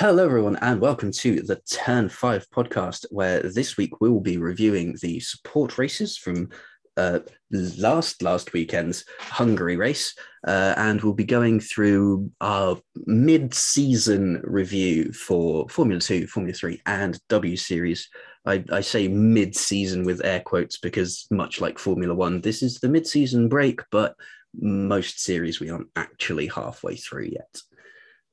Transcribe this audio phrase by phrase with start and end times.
[0.00, 4.36] Hello, everyone, and welcome to the Turn 5 podcast, where this week we will be
[4.36, 6.50] reviewing the support races from
[6.96, 7.18] uh,
[7.50, 10.14] last last weekend's Hungary race,
[10.46, 17.18] uh, and we'll be going through our mid-season review for Formula 2, Formula 3, and
[17.28, 18.08] W Series.
[18.46, 22.88] I, I say mid-season with air quotes because, much like Formula 1, this is the
[22.88, 24.14] mid-season break, but
[24.54, 27.62] most series we aren't actually halfway through yet.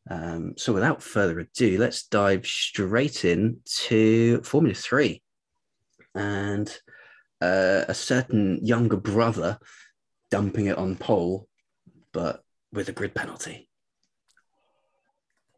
[0.10, 5.22] Um, so without further ado, let's dive straight in to Formula Three,
[6.14, 6.70] and
[7.42, 9.58] uh, a certain younger brother
[10.30, 11.48] dumping it on pole,
[12.12, 13.68] but with a grid penalty.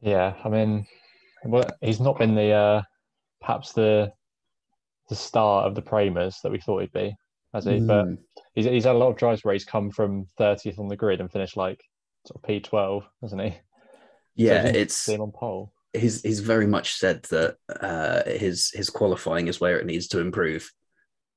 [0.02, 0.88] Yeah, I mean,
[1.44, 2.82] well, he's not been the uh,
[3.42, 4.14] perhaps the
[5.10, 7.16] the star of the Premas that we thought he'd be,
[7.54, 7.72] has he?
[7.80, 7.88] Mm.
[7.88, 8.14] But hmm.
[8.54, 11.20] he's he's had a lot of drives where he's come from 30th on the grid
[11.20, 11.84] and finished like
[12.26, 13.58] sort of P12, hasn't he?
[14.38, 15.74] Yeah, so it's on pole.
[15.94, 20.20] He's he's very much said that uh, his his qualifying is where it needs to
[20.20, 20.72] improve,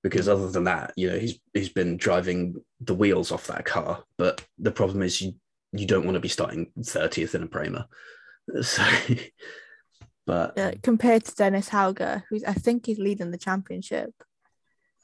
[0.02, 4.05] because other than that, you know, he's he's been driving the wheels off that car.
[4.19, 5.33] But the problem is you
[5.72, 7.88] you don't want to be starting thirtieth in a Prema,
[8.62, 8.84] so.
[10.27, 14.12] but yeah, compared to Dennis Hauger, who's I think he's leading the championship.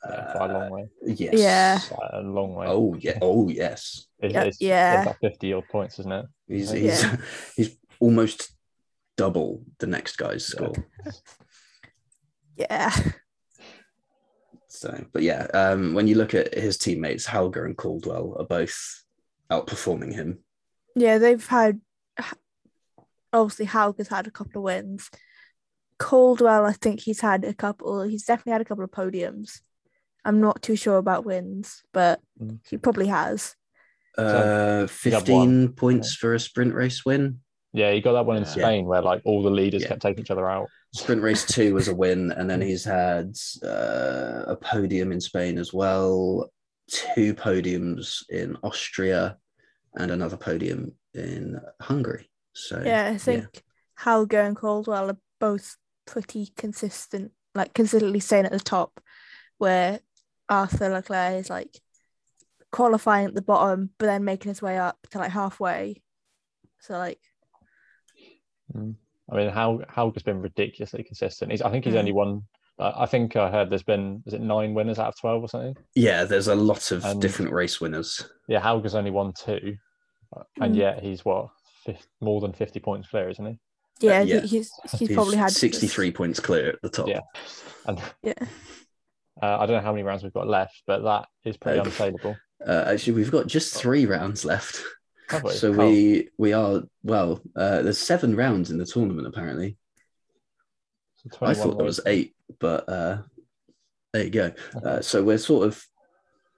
[0.04, 0.82] Yeah, quite a long way.
[0.82, 1.34] Uh, yes.
[1.34, 1.78] Yeah.
[1.88, 2.66] Quite a long way.
[2.68, 3.18] Oh yeah.
[3.22, 4.06] Oh yes.
[4.18, 4.42] It, yeah.
[4.42, 4.94] It's, yeah.
[4.94, 6.26] It's about fifty odd points, isn't it?
[6.46, 7.16] He's he's yeah.
[7.56, 8.52] he's almost
[9.16, 10.74] double the next guy's score.
[12.58, 12.94] Yeah.
[14.68, 19.04] So, but yeah, um, when you look at his teammates, Hauger and Caldwell are both
[19.50, 20.38] outperforming him.
[20.94, 21.80] Yeah, they've had
[23.32, 25.10] obviously Hauger's had a couple of wins.
[25.98, 28.02] Caldwell, I think he's had a couple.
[28.02, 29.60] He's definitely had a couple of podiums.
[30.24, 32.58] I'm not too sure about wins, but mm.
[32.68, 33.54] he probably has.
[34.18, 37.40] Uh, 15 points for a sprint race win.
[37.76, 38.88] Yeah, he got that one in Spain yeah.
[38.88, 39.88] where like all the leaders yeah.
[39.88, 40.66] kept taking each other out.
[40.94, 45.58] Sprint race two was a win, and then he's had uh, a podium in Spain
[45.58, 46.50] as well,
[46.88, 49.36] two podiums in Austria,
[49.94, 52.30] and another podium in Hungary.
[52.54, 53.60] So yeah, I think yeah.
[54.04, 59.02] Hauger and Caldwell are both pretty consistent, like consistently staying at the top,
[59.58, 60.00] where
[60.48, 61.78] Arthur Leclerc is like
[62.72, 66.00] qualifying at the bottom, but then making his way up to like halfway.
[66.80, 67.20] So like
[68.74, 68.94] Mm.
[69.30, 71.50] I mean, how Hauger's been ridiculously consistent.
[71.50, 71.98] He's, I think he's mm.
[71.98, 72.42] only won.
[72.78, 75.48] Uh, I think I heard there's been is it nine winners out of twelve or
[75.48, 75.76] something.
[75.94, 78.28] Yeah, there's a lot of and, different race winners.
[78.48, 79.76] Yeah, Hauger's only won two,
[80.34, 80.44] mm.
[80.60, 81.48] and yet he's what
[81.84, 83.58] 50, more than fifty points clear, isn't he?
[84.00, 84.40] Yeah, uh, yeah.
[84.40, 84.50] he's,
[84.82, 86.16] he's, he's probably had sixty-three this.
[86.16, 87.08] points clear at the top.
[87.08, 87.20] Yeah,
[87.86, 88.34] and yeah.
[89.42, 91.82] Uh, I don't know how many rounds we've got left, but that is pretty uh,
[91.82, 92.36] unassailable.
[92.66, 94.82] Uh, actually, we've got just three rounds left.
[95.28, 97.40] So we we are well.
[97.54, 99.76] Uh, there's seven rounds in the tournament apparently.
[101.16, 103.22] So I thought there was eight, but uh,
[104.12, 104.52] there you go.
[104.84, 105.82] Uh, so we're sort of,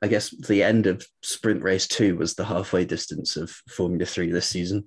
[0.03, 4.31] I guess, the end of sprint race two was the halfway distance of Formula Three
[4.31, 4.85] this season.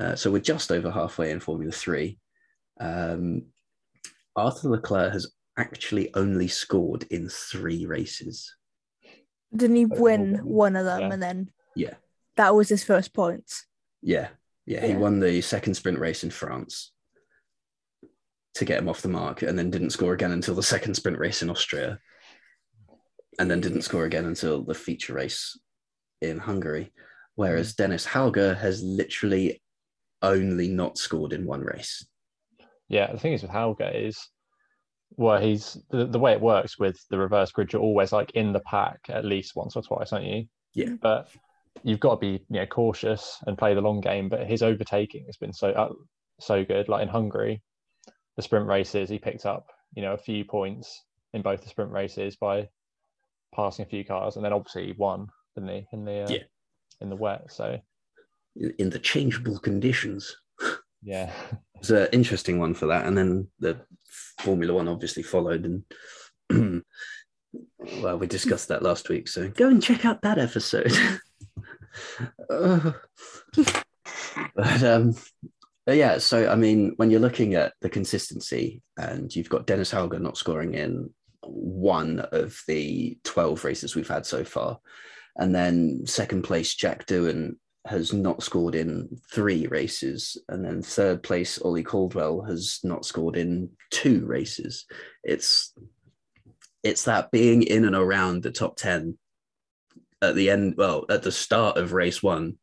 [0.00, 2.18] Uh, so we're just over halfway in Formula Three.
[2.80, 3.46] Um,
[4.34, 8.52] Arthur Leclerc has actually only scored in three races.
[9.54, 11.12] Didn't he win one of them yeah.
[11.12, 11.50] and then?
[11.76, 11.94] Yeah
[12.36, 13.66] that was his first points.
[14.02, 14.28] Yeah.
[14.66, 16.92] yeah, He won the second sprint race in France
[18.54, 21.18] to get him off the mark, and then didn't score again until the second sprint
[21.18, 21.98] race in Austria,
[23.38, 25.58] and then didn't score again until the feature race
[26.20, 26.92] in Hungary.
[27.34, 27.76] Whereas mm.
[27.76, 29.60] Dennis Hauger has literally
[30.22, 32.06] only not scored in one race.
[32.88, 34.18] Yeah, the thing is with Hauger is
[35.16, 38.52] well, he's the, the way it works with the reverse grid, you're always like in
[38.52, 40.46] the pack at least once or twice, aren't you?
[40.74, 40.94] Yeah.
[41.00, 41.28] But
[41.82, 44.28] you've got to be you know cautious and play the long game.
[44.28, 45.92] But his overtaking has been so uh,
[46.40, 46.88] so good.
[46.88, 47.62] Like in Hungary,
[48.36, 51.90] the sprint races, he picked up you know a few points in both the sprint
[51.90, 52.68] races by
[53.54, 55.86] passing a few cars, and then obviously he won, didn't he?
[55.92, 56.42] In the uh, yeah.
[57.00, 57.50] in the wet.
[57.50, 57.78] So
[58.78, 60.36] in the changeable conditions.
[61.02, 61.32] Yeah,
[61.76, 63.06] it's an interesting one for that.
[63.06, 63.80] And then the
[64.40, 65.82] Formula One obviously followed,
[66.50, 66.82] and
[68.00, 69.28] well, we discussed that last week.
[69.28, 70.92] So go and check out that episode.
[72.48, 72.96] but
[74.82, 75.14] um,
[75.86, 80.20] yeah, so I mean, when you're looking at the consistency, and you've got Dennis Hauger
[80.20, 81.10] not scoring in
[81.42, 84.78] one of the 12 races we've had so far,
[85.36, 87.56] and then second place Jack Doohan
[87.86, 93.36] has not scored in three races, and then third place Ollie Caldwell has not scored
[93.36, 94.86] in two races.
[95.22, 95.74] It's
[96.82, 99.18] it's that being in and around the top 10
[100.22, 102.58] at the end, well, at the start of race one,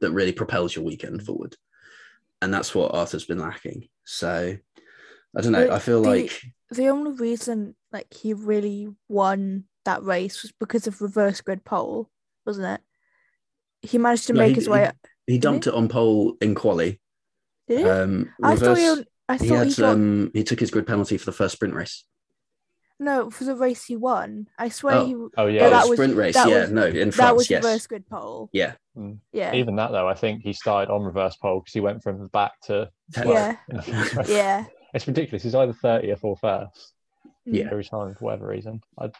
[0.00, 1.56] that really propels your weekend forward.
[2.40, 3.88] and that's what Arthur's been lacking.
[4.04, 4.56] So
[5.36, 5.66] I don't know.
[5.66, 6.40] But I feel the- like
[6.70, 12.08] The only reason like he really won that race was because of reverse grid pole,
[12.46, 12.80] wasn't it?
[13.88, 14.96] He managed to No, make he- his way up.
[15.26, 17.00] he dumped it on pole in quali.
[17.66, 17.84] Did he?
[17.84, 20.86] Um, I thought he, reverse- I he had he got um, he took his grid
[20.86, 22.04] penalty for the first sprint race.
[22.98, 24.48] No for the race he won.
[24.58, 25.06] I swear Oh.
[25.06, 26.34] he Oh Yeah, yeah, oh, that was- sprint race.
[26.34, 27.16] that yeah, was- no, in France.
[27.16, 27.62] that was yes.
[27.64, 28.48] reverse grid pole.
[28.52, 28.74] Yeah.
[28.96, 29.18] Mm.
[29.32, 29.54] Yeah.
[29.54, 32.28] even that though, I think he started on reverse pole because he went from the
[32.28, 33.56] back to Yeah.
[33.68, 34.28] in the first race.
[34.28, 34.64] Yeah.
[34.94, 35.42] It's ridiculous.
[35.42, 36.94] He's either thirtieth or first
[37.46, 37.54] mm.
[37.54, 37.68] Yeah.
[37.70, 38.80] every time for whatever reason.
[38.98, 39.12] I'm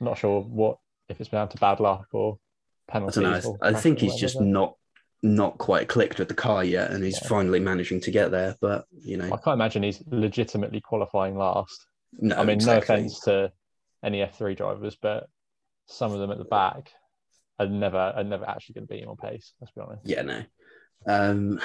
[0.00, 2.38] not sure what if it's down to bad luck or
[2.88, 3.18] penalties.
[3.18, 3.50] I don't know.
[3.50, 4.74] or I, I think he's just not
[5.22, 7.28] not quite clicked with the car yet, and he's Yeah.
[7.28, 8.56] finally managing to get there.
[8.60, 11.86] But you know, I can't imagine he's legitimately qualifying last.
[12.18, 12.36] No.
[12.36, 12.94] I mean, exactly.
[12.94, 13.52] no offense to
[14.04, 15.28] any F3 drivers, but
[15.86, 16.92] some of them at the back
[17.58, 19.52] are never are never actually going to beat him on pace.
[19.60, 20.02] Let's be honest.
[20.04, 20.42] Yeah, no.
[21.06, 21.60] Um,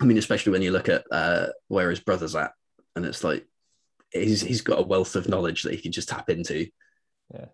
[0.00, 2.52] I mean, especially when you look at uh, where his brother's at,
[2.94, 3.46] and it's like
[4.12, 6.66] he's he's got a wealth of knowledge that he can just tap into.
[7.32, 7.46] Yeah.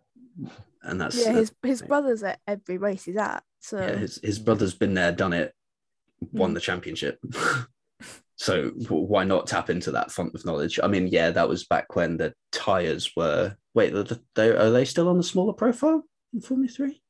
[0.83, 3.43] and that's Yeah, uh, his his brother's at every race he's at.
[3.61, 5.55] So yeah, his his brother's been there, done it,
[6.33, 6.55] won Mm.
[6.55, 7.21] the championship.
[8.43, 10.81] so why not tap into that font of knowledge?
[10.83, 13.57] I mean, yeah, that was back when the tires were.
[13.73, 16.03] Wait, the, the, they, are they still on the smaller profile
[16.35, 17.01] in Formula Three?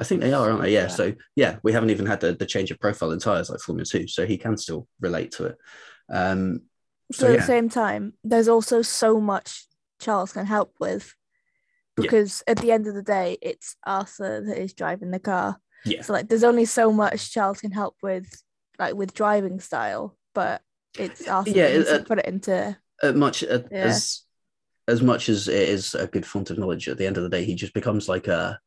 [0.00, 0.72] I think they are, aren't they?
[0.72, 0.82] Yeah.
[0.84, 0.88] Yeah.
[0.88, 3.84] So yeah, we haven't even had the, the change of profile in tires like Formula
[3.84, 5.58] Two, so he can still relate to it.
[6.08, 6.62] Um,
[7.10, 9.66] But so at the same time, there's also so much
[10.00, 11.14] Charles can help with
[11.98, 12.02] Yeah.
[12.04, 15.58] because at the end of the day, it's Arthur that is driving the car.
[15.84, 18.42] yeah, So like, there's only so much Charles can help with,
[18.78, 20.62] like with driving style, but
[20.98, 22.76] it's Arthur Yeah, needs uh, put it into.
[23.02, 23.84] uh, much uh, Yeah.
[23.86, 24.22] as
[24.88, 26.88] as much as it is a good font of knowledge.
[26.88, 28.58] At the end of the day, he just becomes like a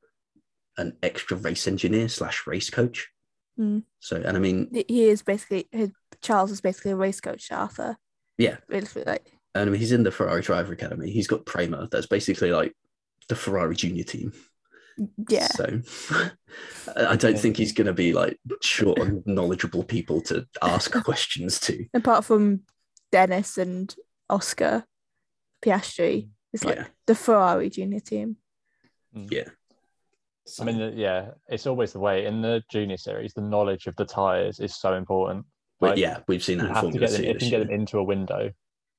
[0.77, 3.09] an extra race engineer slash race coach.
[3.59, 3.83] Mm.
[3.99, 5.91] So, and I mean, He is basically his
[6.21, 7.97] Charles is basically a race coach to Arthur.
[8.37, 8.57] Yeah.
[8.69, 11.09] It's like and I mean, he's in the Ferrari Driver Academy.
[11.11, 11.87] He's got Prema.
[11.89, 12.73] That's basically like
[13.29, 14.33] the Ferrari junior team.
[15.29, 15.81] Yeah, So
[16.95, 20.91] I I don't think he's going to be like short on knowledgeable people to ask
[21.03, 21.85] questions to.
[21.93, 22.61] apart from
[23.11, 23.93] Dennis and
[24.29, 24.85] Oscar
[25.63, 26.87] Piastri, it's like Yeah.
[27.07, 28.37] the Ferrari junior team.
[29.15, 29.31] Mm.
[29.31, 29.49] Yeah.
[30.59, 33.33] I mean, yeah, it's always the way in the junior series.
[33.33, 35.45] The knowledge of the tires is so important.
[35.79, 37.71] but yeah, we've seen that You have to get them if you can get them
[37.71, 38.51] into a window,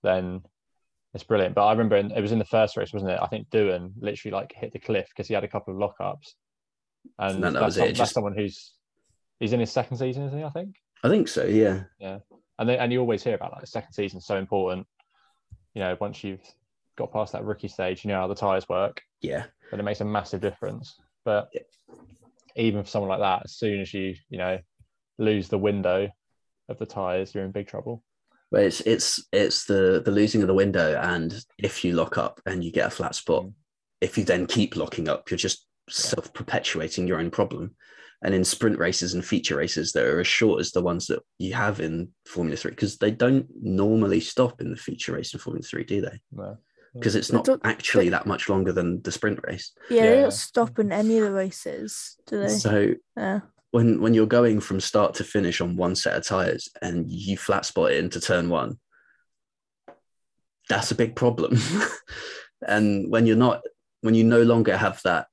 [0.03, 0.43] then
[1.17, 1.55] it's brilliant.
[1.55, 3.19] But I remember in, it was in the first race, wasn't it?
[3.21, 6.35] I think Doohan literally like hit the cliff because he had a couple of lockups,
[7.19, 8.73] and No, that that's, was some- it that's just- someone who's
[9.41, 10.45] he's in his second season, isn't he?
[10.45, 10.77] I think.
[11.03, 11.45] I think so.
[11.45, 11.85] Yeah.
[11.99, 12.19] Yeah.
[12.59, 14.87] And they, and you always hear about like the second season so important.
[15.75, 16.41] You know, once you've
[16.97, 19.45] got past that rookie stage, you know how the tires work, Yeah.
[19.71, 20.99] but it makes a massive difference.
[21.25, 21.61] But Yeah.
[22.57, 24.59] even for someone like that, as soon as you you know
[25.19, 26.09] lose the window
[26.69, 28.03] of the tires, you're in big trouble.
[28.51, 32.41] But it's it's it's the the losing of the window, and if you lock up
[32.47, 33.53] and you get a flat spot, Mm.
[34.01, 37.75] if you then keep locking up, you're just self perpetuating your own problem.
[38.23, 41.21] And in sprint races and feature races that are as short as the ones that
[41.39, 45.41] you have in Formula Three, because they don't normally stop in the feature race in
[45.41, 46.21] Formula Three, do they?
[46.33, 46.57] No.
[46.95, 49.73] Because it's not don't- actually that much longer than the sprint race.
[49.91, 52.49] Yeah, they don't stop in any of the races, do they?
[52.49, 53.41] So Yeah.
[53.77, 57.37] When when you're going from start to finish on one set of tires and you
[57.37, 58.79] flat spot it into turn one,
[60.71, 61.59] that's a big problem.
[62.67, 63.61] and when you're not,
[64.01, 65.27] when you no longer have that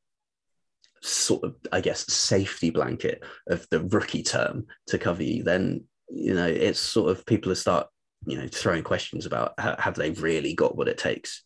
[1.01, 6.33] sort of, I guess, safety blanket of the rookie term to cover you, then you
[6.33, 7.87] know it's sort of people start,
[8.25, 11.45] you know, throwing questions about ha- have they really got what it takes.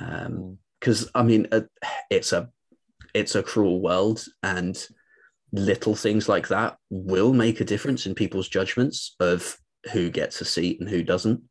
[0.00, 0.56] Um, Mm.
[0.80, 1.68] because I mean, uh,
[2.08, 2.48] it's a
[3.12, 4.74] it's a cruel world, and
[5.52, 9.56] little things like that will make a difference in people's judgments of
[9.92, 11.42] who gets a seat and who doesn't,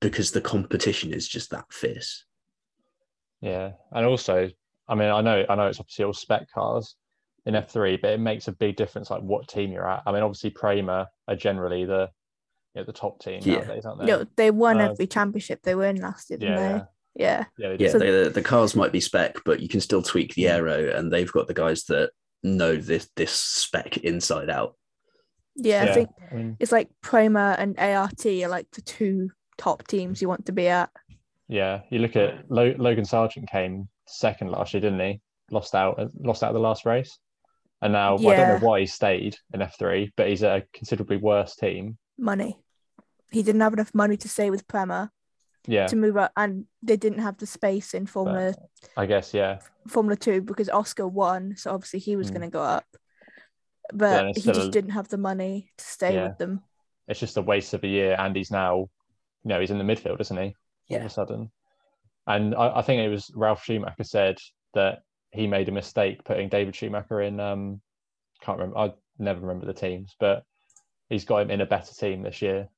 [0.00, 2.24] because the competition is just that fierce.
[3.40, 4.50] Yeah, and also,
[4.88, 6.96] I mean, I know, I know, it's obviously all spec cars
[7.46, 10.02] in F three, but it makes a big difference like what team you're at.
[10.06, 12.10] I mean, obviously, Prema are generally the
[12.74, 13.58] you know, the top team Yeah.
[13.58, 14.06] nowadays, aren't they?
[14.06, 16.84] No, they won Uh, every championship they were in last year, didn't yeah, yeah, they?
[17.24, 17.44] Yeah.
[17.58, 17.98] yeah, they Yeah, do.
[17.98, 21.32] they, the cars might be spec, but you can still tweak the aero, and they've
[21.32, 22.10] got the guys that
[22.42, 24.76] know this this spec inside out.
[25.56, 29.86] Yeah, I think I mean, it's like Prema and ART are like the two top
[29.86, 30.90] teams you want to be at.
[31.48, 31.80] yeah.
[31.90, 35.20] You look at Lo- Logan Sargeant came second last year, didn't he?
[35.50, 37.18] Lost out, lost out the last race,
[37.82, 40.62] and now well, I don't know why he stayed in F three, but he's at
[40.62, 41.98] a considerably worse team.
[42.16, 42.56] Money.
[43.32, 45.10] He didn't have enough money to stay with Prema
[45.66, 48.54] Yeah, to move up, and they didn't have the space in Formula
[48.96, 49.34] I guess.
[49.34, 52.34] Yeah, Formula Two because Oscar won, so obviously he was Mm.
[52.34, 52.84] going to go up.
[53.92, 56.28] but it's he just a- didn't have the money to stay Yeah.
[56.28, 56.62] with them.
[57.08, 58.88] It's just a waste of a year, and he's now,
[59.42, 60.44] you know, he's in the midfield, isn't he?
[60.44, 60.54] All
[60.86, 60.98] Yeah.
[60.98, 61.50] of a sudden,
[62.26, 64.38] and I, I think it was Ralf Schumacher said
[64.74, 65.02] that
[65.32, 67.40] he made a mistake putting David Schumacher in.
[67.40, 67.80] Um,
[68.40, 68.78] can't remember.
[68.78, 70.44] I never remember the teams, but
[71.08, 72.68] he's got him in a better team this year,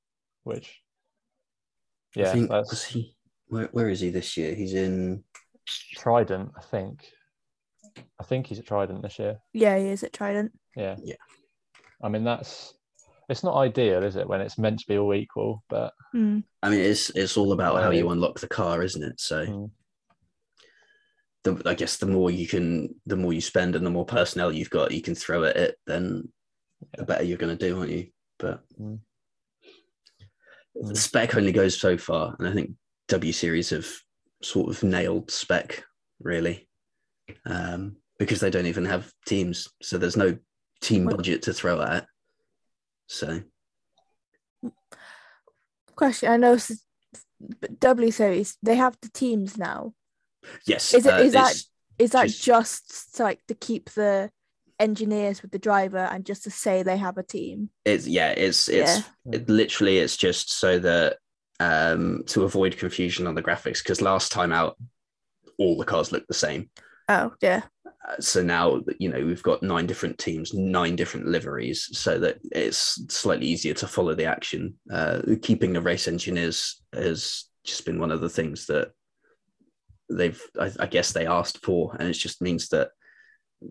[0.44, 0.80] which
[2.16, 3.14] I yeah, think that's was he
[3.48, 4.54] where, where is he this year?
[4.54, 5.24] He's in
[5.96, 7.06] Trident, I think.
[8.20, 9.38] I think he's at Trident this year.
[9.52, 10.52] Yeah, he is at Trident.
[10.76, 10.96] Yeah.
[11.02, 11.16] Yeah.
[12.02, 12.74] I mean, that's
[13.28, 15.62] it's not ideal, is it, when it's meant to be all equal?
[15.68, 16.40] But Hmm.
[16.62, 19.20] I mean it's it's all about how you unlock the car, isn't it?
[19.20, 19.70] So Mm.
[21.44, 24.52] the, I guess the more you can the more you spend and the more personnel
[24.52, 26.28] you've got you can throw at it, then
[26.96, 28.08] the better you're gonna do, aren't you?
[28.38, 29.00] But Mm.
[30.74, 30.96] The Mm.
[30.96, 32.72] spec only goes so far, and I think
[33.08, 33.88] W Series have
[34.42, 35.84] sort of nailed spec
[36.20, 36.68] really.
[37.46, 40.38] Um, because they don't even have teams, so there's no
[40.80, 42.06] team budget to throw at.
[43.08, 43.42] So
[45.94, 46.58] Question: I know,
[47.78, 49.94] W Series they have the teams now.
[50.66, 51.54] yes, Is it- uh, is that-
[51.98, 54.30] that Just- just to, like to keep the
[54.80, 57.70] engineers with the driver and just to say they have a team?
[57.84, 59.32] it's yeah it's it's Yeah.
[59.34, 61.16] it, literally it's just so that
[61.60, 64.76] um to avoid confusion on the graphics because last time out
[65.58, 66.70] all the cars looked the same
[67.08, 71.88] Oh yeah, Uh, so now you know we've got nine different teams nine different liveries
[71.92, 77.44] so that it's slightly easier to follow the action uh keeping the race engineers has
[77.64, 78.90] just been one of the things that
[80.10, 82.90] they've I, I guess they asked for and it just means that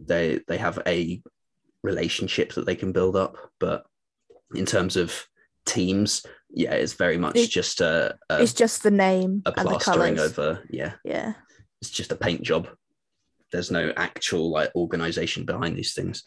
[0.05, 1.21] they they have a
[1.83, 3.85] relationship that they can build up but
[4.53, 5.25] in terms of
[5.65, 9.67] teams yeah it's very much It- just a a, it's just the name a and
[9.67, 11.33] the plastering over yeah Yeah,
[11.81, 12.67] it's just a paint job.
[13.51, 16.23] There's no actual like organization behind these things.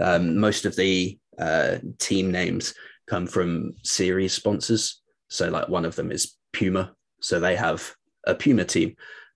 [0.00, 2.74] Um, most of the uh, team names
[3.08, 5.02] come from series sponsors.
[5.28, 6.94] So like one of them is Puma.
[7.20, 7.94] So they have
[8.26, 8.94] a Puma team,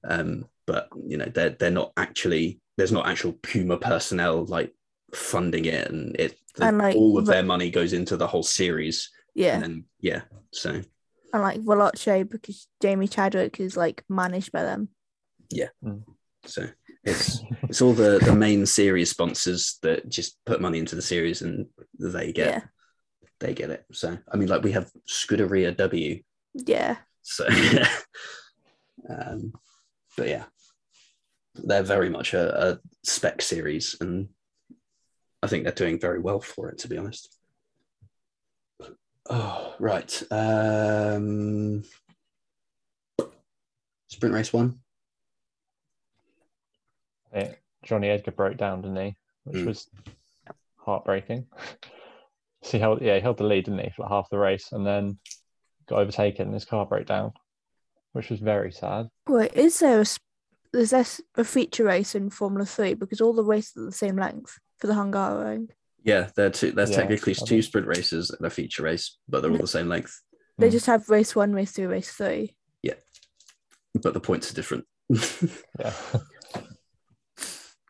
[0.08, 4.72] um, but you know they're they're not actually there's not actual Puma personnel like
[5.12, 9.10] funding it, and it And, like, all of their money goes into the whole series.
[9.34, 10.80] yeah, And then yeah, so
[11.34, 14.88] and like Veloce because Jamie Chadwick is like managed by them.
[15.50, 15.68] Yeah.
[16.46, 16.66] So
[17.04, 21.42] it's it's all the the main series sponsors that just put money into the series
[21.42, 21.66] and
[21.98, 22.60] they get Yeah,
[23.40, 23.84] they get it.
[23.92, 26.22] So I mean, like we have Scuderia W.
[26.54, 27.46] yeah, So,
[29.10, 29.52] um,
[30.16, 30.44] but yeah,
[31.64, 34.28] they're very much a, a spec series, and
[35.42, 36.78] I think they're doing very well for it.
[36.78, 37.34] To be honest.
[39.30, 40.22] Oh right.
[40.30, 41.84] Um,
[44.08, 44.78] sprint race one.
[47.34, 49.16] Yeah, Jonny Edgar broke down, didn't he?
[49.44, 49.66] Which Mm.
[49.66, 49.90] was
[50.76, 51.46] heartbreaking.
[52.62, 54.72] so he held, yeah, he held the lead, didn't he, for like half the race,
[54.72, 55.18] and then
[55.86, 57.32] got overtaken, and his car broke down,
[58.12, 59.08] which was very sad.
[59.28, 60.06] Wait, is there a,
[60.74, 63.84] s- is there s- a feature race in Formula Three because all the races are
[63.86, 65.68] the same length for the Hungaroring?
[66.04, 66.72] Yeah, they're two.
[66.72, 69.66] There's Yeah, technically I two sprint races and a feature race, but they're all the
[69.66, 70.20] same length.
[70.58, 70.72] They Mm.
[70.72, 72.56] just have race one, race two, race three.
[72.82, 72.94] Yeah,
[74.02, 74.86] But the points are different.
[75.78, 75.94] Yeah.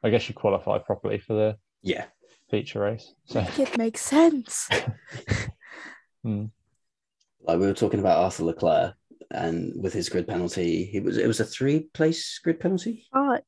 [0.03, 2.07] I guess you qualify properly for the yeah,
[2.51, 3.15] feature race.
[3.27, 4.69] So Make it makes sense.
[6.25, 6.51] mm,
[7.43, 8.95] like we were talking about Arthur Leclerc,
[9.31, 13.07] and with his grid penalty, he was it was a three place grid penalty.
[13.13, 13.43] Five.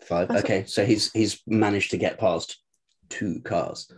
[0.00, 0.30] Five.
[0.30, 2.62] Okay, so he's he's managed to get past
[3.08, 3.90] two cars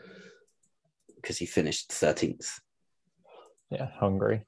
[1.17, 2.59] because he finished thirteenth.
[3.71, 4.45] yeah, Hungary.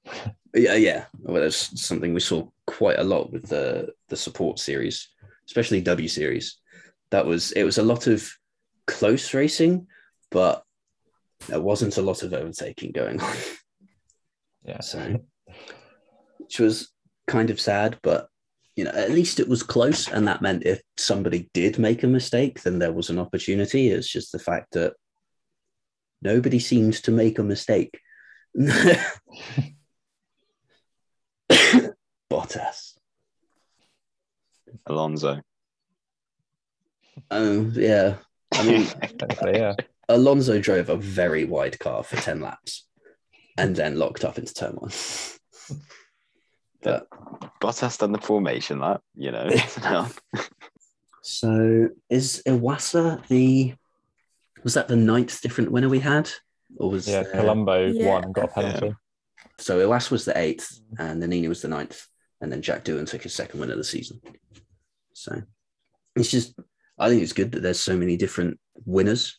[0.54, 1.04] Yeah, yeah.
[1.20, 5.08] Well, that's something we saw quite a lot with the the support series,
[5.46, 6.58] especially W series.
[7.10, 8.30] That was it was a lot of
[8.86, 9.86] close racing,
[10.30, 10.62] but
[11.48, 13.36] there wasn't a lot of overtaking going on.
[14.64, 14.80] Yeah.
[14.80, 15.20] So,
[16.48, 16.90] which was
[17.26, 18.28] kind of sad, but
[18.74, 22.06] you know, at least it was close, and that meant if somebody did make a
[22.06, 23.88] mistake, then there was an opportunity.
[23.90, 24.94] It's just the fact that
[26.22, 28.00] nobody seems to make a mistake.
[32.32, 32.94] Bottas.
[34.86, 35.42] Alonso.
[37.30, 38.14] Oh yeah.
[38.52, 38.86] I mean,
[39.42, 39.74] yeah.
[40.08, 42.86] Alonso drove a very wide car for 10 laps
[43.58, 44.92] and then locked up into turn one.
[46.82, 47.08] but
[47.60, 49.48] Bottas done the formation lap, you know.
[51.22, 53.74] so is Iwasa the
[54.64, 56.30] was that the ninth different winner we had?
[56.76, 58.08] Or was Yeah, there- Colombo Yeah.
[58.08, 58.94] won and got a penalty.
[59.58, 61.00] so Iwasa was the eighth mm.
[61.00, 62.06] and Nannini was the ninth,
[62.40, 64.20] and then Jack Doohan took his second win of the season.
[65.14, 65.42] So
[66.16, 66.58] it's just
[66.98, 69.38] I think it's good that there's so many different winners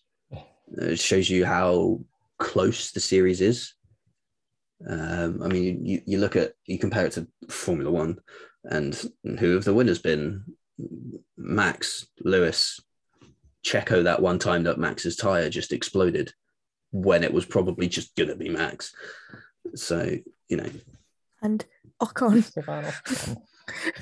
[0.77, 2.01] It shows you how
[2.37, 3.73] close the series is.
[4.87, 8.19] Um, I mean, you, you look at you compare it to Formula One,
[8.63, 8.99] and
[9.39, 10.43] who have the winners been?
[11.37, 12.79] Max, Lewis,
[13.65, 14.03] Checo.
[14.03, 16.31] That one time that Max's tire just exploded
[16.91, 18.93] when it was probably just gonna be Max.
[19.75, 20.15] So
[20.47, 20.69] you know,
[21.41, 21.65] And
[22.01, 22.43] Ocon.
[22.43, 23.41] Stefan Ocon.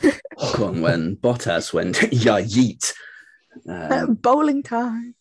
[0.40, 2.94] Ocon when Bottas went yeah yeet.
[3.68, 5.16] Um, bowling time.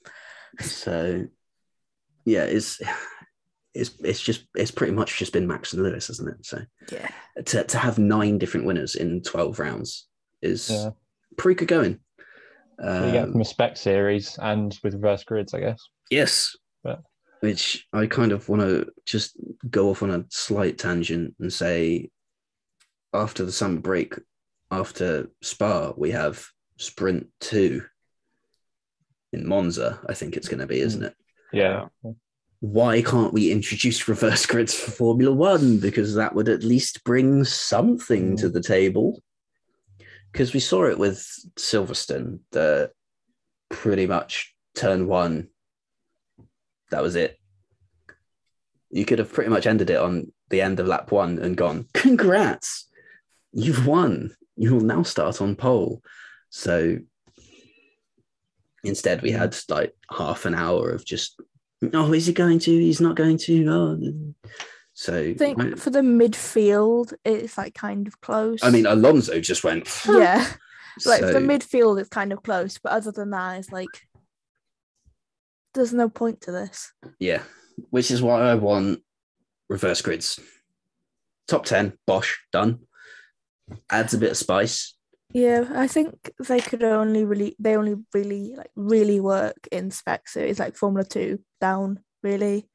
[0.61, 1.25] so
[2.27, 2.81] yeah, it's
[3.76, 6.45] it's it's just it's pretty much just been Max and Lewis, isn't it?
[6.47, 7.11] So Yeah.
[7.45, 10.09] to to have nine different winners in twelve rounds
[10.42, 10.90] is Yeah.
[11.37, 12.00] pretty good going.
[12.78, 15.80] you get Um, from a spec series and with reverse grids, I guess.
[16.11, 17.02] yes, But-
[17.40, 19.35] which I kind of want to just
[19.71, 22.11] go off on a slight tangent and say,
[23.14, 24.14] after the summer break,
[24.71, 27.83] after Spa, we have Sprint Two
[29.33, 30.00] in Monza.
[30.06, 31.16] I think it's going to be, isn't it?
[31.54, 31.87] Yeah.
[32.61, 35.79] Why can't we introduce reverse grids for Formula One?
[35.79, 38.53] Because that would at least bring something to mm.
[38.53, 39.23] the table.
[40.33, 41.19] Because we saw it with
[41.57, 42.91] Silverstone, the
[43.71, 45.49] pretty much turn one,
[46.91, 47.39] that was it.
[48.91, 51.89] You could have pretty much ended it on the end of lap one and gone,
[51.95, 52.89] congrats,
[53.53, 54.35] you've won.
[54.57, 56.03] You will now start on pole.
[56.51, 56.99] So
[58.85, 59.39] instead, we mm.
[59.39, 61.41] had like half an hour of just
[61.95, 62.71] Oh, is he going to?
[62.71, 63.66] He's not going to.
[63.69, 63.99] Oh.
[64.95, 68.61] So I think for the midfield, it's like kind of close.
[68.62, 69.88] I mean, Alonso just went.
[70.09, 70.47] yeah.
[71.05, 74.09] Like for so- the midfield, it's kind of close, but other than that, it's like
[75.75, 76.90] there's no point to this.
[77.19, 77.43] yeah,
[77.90, 79.02] which is why I want
[79.69, 80.40] reverse grids.
[81.49, 82.78] Top ten, Bosch done.
[83.90, 84.96] Adds a bit of spice.
[85.33, 90.28] Yeah, I think they could only really they only really like really work in spec
[90.28, 92.68] series like Formula Two down really,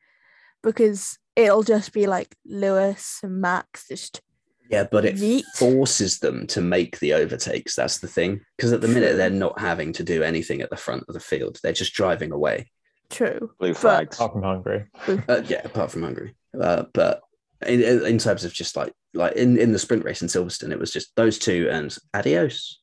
[0.62, 4.22] because it'll just be like Lewis and Max just
[4.70, 5.44] Yeah, but it Yeet.
[5.56, 7.76] forces them to make the overtakes.
[7.76, 8.42] That's the thing.
[8.58, 11.20] Because at the minute they're not having to do anything at the front of the
[11.20, 11.58] field.
[11.64, 12.70] They're just driving away.
[13.10, 13.52] true.
[13.60, 14.16] Blue But- flags.
[14.18, 14.86] Apart from Hungary.
[15.08, 16.36] Uh, yeah, apart from Hungary.
[16.60, 17.22] Uh, but
[17.68, 20.72] in, in in terms of just like like in, in the sprint race in Silverstone,
[20.72, 22.80] it was just those two and adios.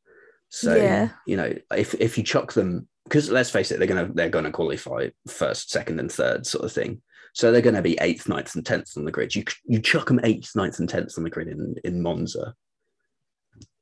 [0.51, 1.11] So Yeah.
[1.27, 4.51] you know, if if you chuck them, because let's face it, they're gonna they're gonna
[4.51, 7.03] qualify first, second, and third sort of thing.
[7.35, 9.35] So they're gonna be eighth, ninth, and tenth on the grid.
[9.35, 12.55] You you chuck them eighth, ninth, and tenth on the grid in in Monza.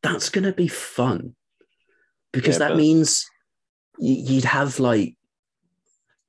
[0.03, 1.35] That's gonna be fun
[2.33, 3.27] because Yeah, that but- means
[3.99, 5.17] you'd have like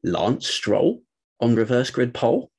[0.04, 1.02] Lance Stroll
[1.42, 2.50] on reverse grid pole.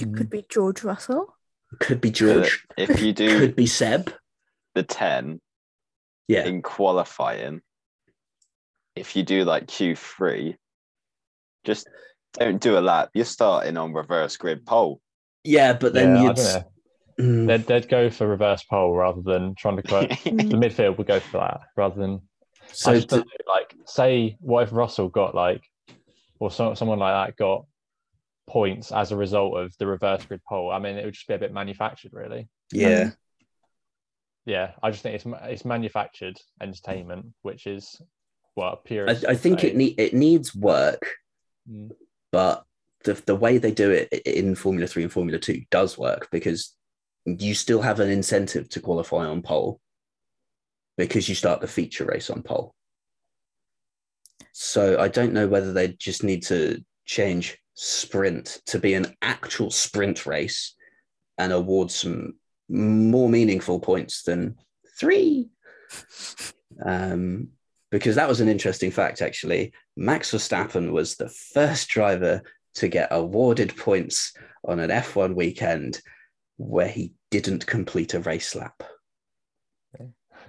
[0.00, 0.16] It Mm.
[0.16, 1.36] could be George Russell.
[1.80, 2.66] Could be George.
[2.76, 4.12] If you do Could be Seb.
[4.74, 5.40] the 10
[6.28, 6.44] Yeah.
[6.46, 7.60] in qualifying,
[8.96, 10.56] if you do like Q3,
[11.64, 11.88] just
[12.34, 13.10] don't do a lap.
[13.14, 15.00] You're starting on reverse grid pole.
[15.44, 16.64] Yeah, but then yeah, you'd.
[17.20, 20.10] Mm, They'd, they'd go for reverse pole rather than trying to quote.
[20.10, 20.50] Mm.
[20.50, 22.20] the midfield would go for that rather than
[22.72, 25.62] so to- like say what if Russell got like
[26.40, 27.66] or so, someone like that got
[28.46, 30.70] points as a result of the reverse grid pole.
[30.70, 32.48] I mean, it would just be a bit manufactured, really.
[32.72, 33.10] yeah,
[34.46, 38.00] Yeah, I just think it's it's manufactured entertainment, which is
[38.54, 39.24] what a I, purist.
[39.24, 41.02] I would think it need it needs work,
[41.68, 41.92] Mm.
[42.30, 42.64] but
[43.04, 46.76] the the way they do it in Formula Three and Formula Two does work because
[47.24, 49.80] you still have an incentive to qualify on pole
[50.98, 52.74] because you start the feature race on pole.
[54.52, 59.70] So I don't know whether they just need to change sprint to be an actual
[59.70, 60.74] sprint race
[61.38, 62.34] and award some
[62.68, 64.56] more meaningful points than
[64.98, 65.48] three.
[66.84, 67.48] Um,
[67.90, 69.72] because that was an interesting fact, actually.
[69.96, 72.42] Max Verstappen was the first driver
[72.76, 74.32] to get awarded points
[74.64, 76.00] on an F1 weekend
[76.56, 78.82] where he didn't complete a race lap.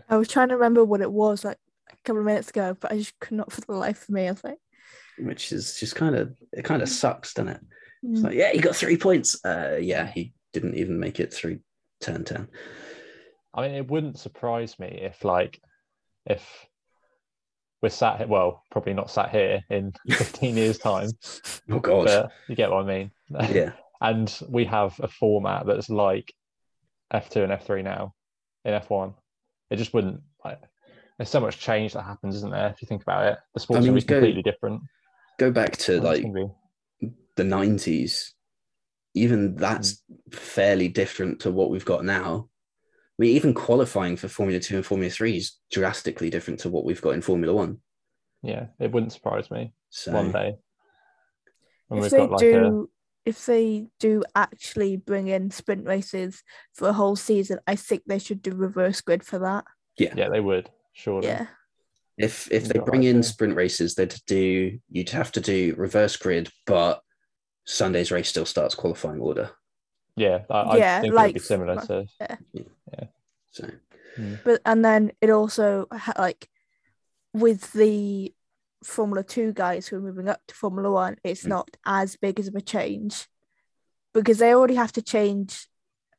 [0.09, 1.57] I was trying to remember what it was like
[1.91, 4.27] a couple of minutes ago, but I just could not for the life of me.
[4.27, 4.57] I was like,
[5.19, 7.61] Which is just kind of it kind of sucks, doesn't it?
[8.03, 8.23] It's mm.
[8.25, 9.43] like, yeah, he got three points.
[9.43, 11.59] Uh, yeah, he didn't even make it through
[12.01, 12.47] turn ten.
[13.53, 15.59] I mean, it wouldn't surprise me if like
[16.25, 16.45] if
[17.81, 21.11] we're sat here, well, probably not sat here in 15 years' time,
[21.69, 23.11] Oh god, but you get what I mean.
[23.51, 26.33] yeah, and we have a format that's like
[27.13, 28.13] F2 and F3 now
[28.65, 29.13] in F1.
[29.69, 30.59] It just wouldn't like
[31.17, 32.69] there's so much change that happens, isn't there?
[32.69, 34.81] If you think about it, the sport's mean, gonna be go- completely different.
[35.37, 36.23] Go back to It's like
[37.35, 38.31] the 90s
[39.13, 40.15] even that's hmm.
[40.31, 42.49] fairly different to what we've got now
[43.17, 46.83] I mean, even qualifying for Formula Two and Formula Three is drastically different to what
[46.83, 47.79] we've got in Formula One.
[48.43, 50.55] yeah, it wouldn't surprise me So one day.
[51.89, 52.89] And if we've they got like a do,
[53.25, 56.43] if they do actually bring in sprint races
[56.73, 59.63] for a whole season, I think they should do reverse grid for that.
[59.97, 61.27] Yeah, yeah, they would surely.
[61.27, 61.47] Yeah,
[62.17, 66.15] If if they bring that in sprint races, they'd do you'd have to do reverse
[66.15, 67.01] grid, but
[67.65, 69.51] Sunday's race still starts qualifying order.
[70.15, 72.05] Yeah, I, Yeah, I think it like- would be similar like- to
[73.51, 73.69] So
[74.45, 76.49] but and then it also like
[77.33, 78.33] with the
[78.83, 81.49] Formula Two guys who are moving up to Formula One, it's Mm.
[81.49, 83.27] not as big as of a change
[84.13, 85.67] because they already have to change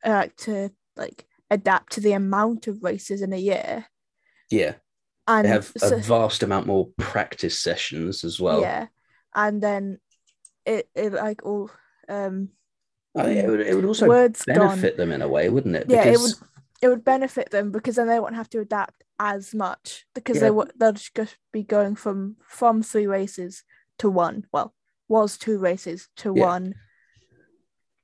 [0.05, 3.87] uh, to like adapt to the amount of races in a year.
[4.51, 4.75] yeah,
[5.29, 8.61] And they have a vast amount more practice sessions as well.
[8.61, 8.87] yeah,
[9.35, 9.99] and then
[10.65, 11.71] it it like all
[12.09, 12.51] um
[13.15, 14.57] it would, it would also words gone.
[14.59, 15.87] benefit them in a way, wouldn't it?
[15.89, 16.43] Yeah, it Because
[16.83, 20.47] It would benefit them because then they won't have to adapt as much because they
[20.47, 20.51] Yeah.
[20.51, 23.65] wo- they'll just be going from from three races
[23.99, 24.45] to one.
[24.53, 24.75] Well,
[25.09, 26.45] was two races to Yeah.
[26.45, 26.75] one.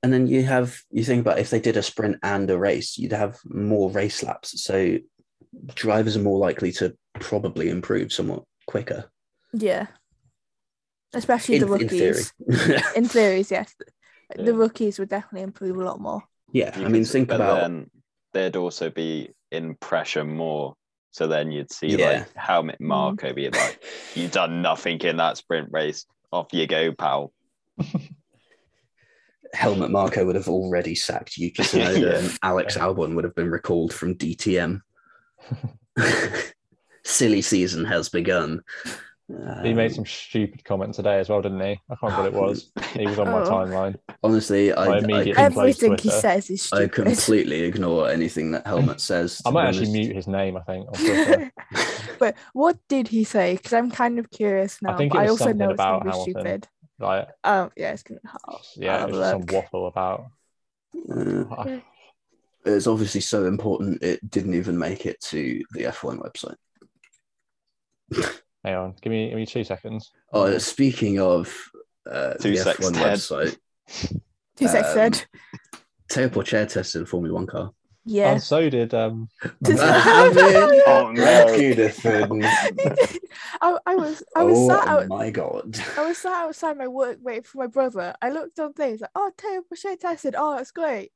[0.01, 2.97] and then you have you think about if they did a sprint and a race,
[2.97, 4.61] you'd have more race laps.
[4.63, 4.97] So
[5.75, 9.05] drivers are more likely to probably improve somewhat quicker.
[9.53, 9.87] Yeah,
[11.13, 12.07] especially In, the in theory.
[12.09, 12.33] rookies.
[12.95, 13.75] In theories, yes,
[14.35, 14.45] Yeah.
[14.45, 16.23] the rookies would definitely improve a lot more.
[16.51, 17.89] yeah, You I mean, think but about then
[18.33, 20.75] they'd also be in pressure more.
[21.11, 22.09] So then you'd see Yeah.
[22.25, 22.87] like Helmut Mm.
[22.87, 23.83] Marko be like,
[24.15, 26.05] "You've done nothing in that sprint race.
[26.31, 27.31] Off you go, pal."
[29.53, 32.17] Helmut Marko would have already sacked Yuki Tsunoda Yeah.
[32.17, 34.81] and Alex Albon would have been recalled from DTM.
[37.03, 38.61] Silly season has begun.
[39.63, 41.79] He made Um, some stupid comment today as well, didn't he?
[41.89, 42.71] I can't remember what it was.
[42.93, 43.49] He was on my Oh.
[43.49, 43.95] timeline.
[44.21, 46.83] honestly, I, I I, immediately- com- close Everything he says is stupid.
[46.83, 47.05] I stupid.
[47.15, 49.41] completely ignore anything that Helmut says.
[49.45, 49.93] I to might actually honest.
[49.93, 50.57] mute his name.
[50.57, 51.51] I think.
[52.19, 53.55] But what did he say?
[53.55, 54.93] Because I'm kind of curious now.
[54.93, 56.33] I, think but it I was also know something it's gonna about be Hamilton.
[56.33, 56.67] stupid.
[56.99, 58.19] like, Um, yeah, it's gonna.
[58.47, 60.25] I'll, yeah, I'll it was some waffle about.
[61.11, 61.79] Uh,
[62.65, 66.55] it's obviously so important it didn't even make it to the F1 website.
[68.63, 70.11] Hang on, give me give me two seconds.
[70.31, 71.53] Oh, speaking of
[72.09, 73.17] uh, Two the secs F1 dead.
[73.17, 73.57] website,
[74.55, 75.25] Two seconds um, said.
[76.09, 77.71] Théo Pourchaire tested a Formula One car.
[78.05, 78.33] Yeah.
[78.33, 79.29] And so did um.
[79.63, 81.57] Did- Oh, no.
[81.57, 82.39] Beautiful.
[83.61, 85.77] I, I was I was oh sat out my god.
[85.97, 88.13] I was sat outside my work waiting for my brother.
[88.21, 90.35] I looked on things like, oh, Théo Pourchaire tested.
[90.37, 91.11] Oh, it's great.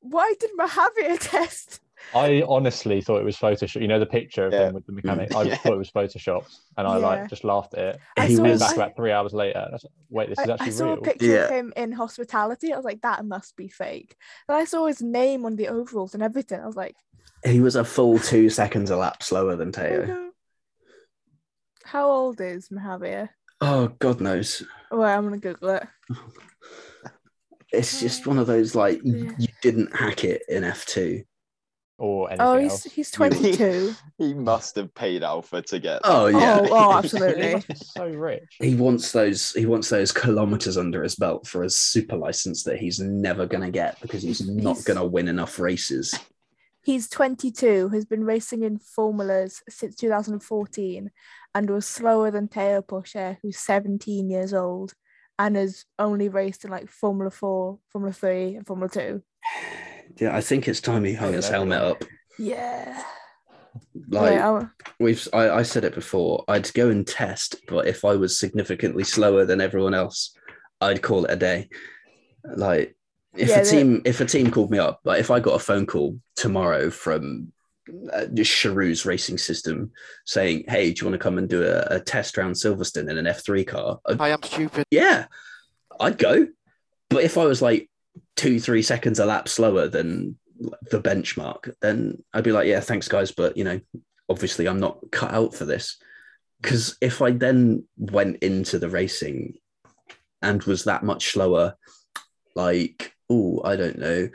[0.00, 1.80] Why did Mahaveer test?
[2.14, 3.80] I honestly thought it was Photoshop.
[3.80, 4.68] You know the picture of Yeah.
[4.68, 5.34] him with the mechanic.
[5.34, 5.56] I Yeah.
[5.56, 7.06] thought it was Photoshopped, and I Yeah.
[7.06, 8.00] like just laughed at it.
[8.16, 9.58] I He saw, Came was- back I, about three hours later.
[9.58, 10.94] I was like, Wait, this is I, actually I saw real.
[10.94, 11.44] a picture Yeah.
[11.44, 12.72] of him in hospitality.
[12.72, 14.16] I was like, that must be fake.
[14.48, 16.60] But I saw his name on the overalls and everything.
[16.60, 16.96] I was like,
[17.44, 20.30] He was a full two seconds a lap slower than Théo.
[21.84, 23.28] How old is Mahaveer?
[23.60, 24.62] Oh, God knows.
[24.90, 25.86] Well, I'm gonna Google it.
[27.72, 29.32] It's just one of those like Yeah.
[29.38, 31.24] you didn't hack it in F2.
[31.96, 32.84] Or oh, anything Oh, he's else.
[32.84, 33.94] he's 22.
[34.18, 36.00] He must have paid Alfa to get.
[36.04, 36.38] Oh, that.
[36.40, 36.58] yeah.
[36.62, 37.52] Oh, oh, He absolutely.
[37.54, 38.56] must be so rich.
[38.60, 42.78] He wants those he wants those kilometers under his belt for a super license that
[42.78, 46.18] he's never gonna get because he's not gonna win enough races.
[46.82, 51.10] He's 22, has been racing in formulas since 2014,
[51.54, 54.92] and was slower than Théo Pourchaire, who's 17 years old,
[55.38, 59.22] and has only raced in like Formula 4, Formula 3, and Formula 2.
[60.16, 62.04] Yeah, I think it's time he hung his helmet up.
[62.38, 63.02] Yeah.
[64.08, 68.04] Like Wait, I'll- we've I, I said it before, I'd go and test, but if
[68.04, 70.36] I was significantly slower than everyone else,
[70.80, 71.68] I'd call it a day.
[72.56, 72.96] Like
[73.36, 75.54] if Yeah, a the- team if a team called me up, like if I got
[75.54, 77.52] a phone call tomorrow from
[78.12, 78.50] uh, just
[79.04, 79.90] racing system
[80.24, 83.18] saying, "Hey, do you want to come and do a, a test round Silverstone in
[83.18, 84.86] an F3 car?" I'd- I am stupid.
[84.90, 85.26] yeah,
[86.00, 86.46] I'd go.
[87.10, 87.90] But if I was like
[88.36, 90.38] two, three seconds a lap slower than
[90.90, 93.32] the benchmark, then I'd be like, yeah, thanks, guys.
[93.32, 93.80] But, you know,
[94.28, 95.96] obviously I'm not cut out for this.
[96.62, 99.54] Because if I then went into the racing
[100.40, 101.74] and was that much slower,
[102.54, 104.28] like, oh, I don't know,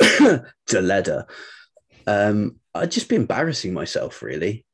[0.68, 1.28] Deledda,
[2.06, 4.64] um, I'd just be embarrassing myself, really.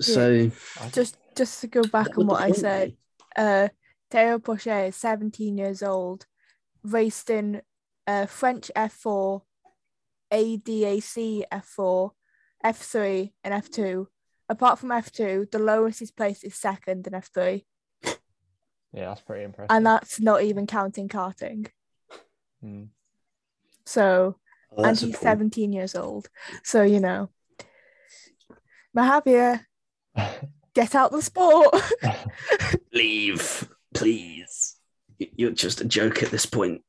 [0.00, 0.50] So,
[0.92, 2.96] just just to go back on what I said, be?
[3.36, 3.68] uh,
[4.10, 6.26] Théo Pourchaire is 17 years old,
[6.82, 7.62] raced in
[8.08, 9.42] uh, French F4,
[10.32, 12.10] ADAC F4,
[12.64, 14.06] F3, and F2.
[14.48, 17.64] Apart from F2, the lowest he's placed is second in F3,
[18.02, 19.68] Yeah, that's pretty impressive.
[19.70, 21.68] and that's not even counting karting.
[22.64, 22.88] Mm.
[23.84, 24.36] So,
[24.72, 25.22] Oh, and that's a he's point.
[25.22, 26.28] 17 years old.
[26.62, 27.30] So, you know,
[28.96, 29.60] Mahaveer,
[30.74, 31.74] get out the sport.
[32.92, 34.76] Leave, please.
[35.18, 36.82] You're just a joke at this point.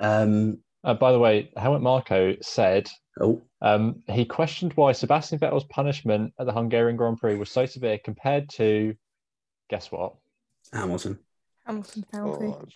[0.00, 2.88] Um, Uh, by the way, Helmut Marko said
[3.20, 7.66] oh, um, he questioned why Sebastian Vettel's punishment at the Hungarian Grand Prix was so
[7.66, 8.94] severe compared to,
[9.70, 10.14] guess what?
[10.72, 11.18] Hamilton.
[11.66, 12.46] Hamilton penalty.
[12.46, 12.72] God.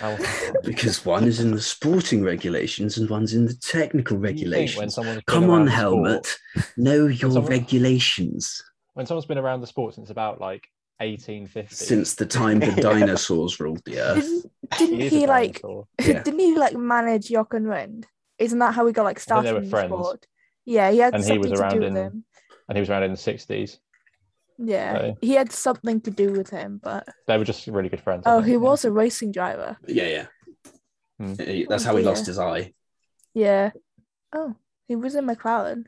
[0.00, 0.54] Hamilton.
[0.64, 4.38] Because one is in the sporting regulations and one's in the technical You think
[4.76, 4.98] when regulations.
[5.26, 6.26] Come on, the Helmet.
[6.26, 8.62] sport- Know your someone- regulations.
[8.94, 10.62] when someone's been around the sport since about like
[11.00, 11.74] 1850.
[11.74, 14.22] Since the time the dinosaurs ruled the earth.
[14.22, 15.60] Didn't, didn't is he like.
[16.00, 16.22] Yeah.
[16.22, 18.04] didn't he like manage Jochen Rindt?
[18.38, 19.92] Isn't that how he got like think started they were in the friends.
[19.92, 20.26] sport?
[20.64, 22.24] Yeah, he had And he something was to around do with him.
[22.68, 23.78] and he was around in the 60s.
[24.58, 28.00] Yeah, so- he had something to do with him, but They were just really good
[28.02, 28.22] friends.
[28.26, 28.58] I oh, think, he yeah.
[28.58, 29.76] was a racing driver.
[29.86, 30.26] Yeah, yeah.
[31.18, 31.34] Hmm.
[31.42, 32.72] He- That's Oh, how he lost his eye.
[33.34, 33.70] Yeah.
[34.32, 34.54] Oh,
[34.88, 35.84] he was in McLaren.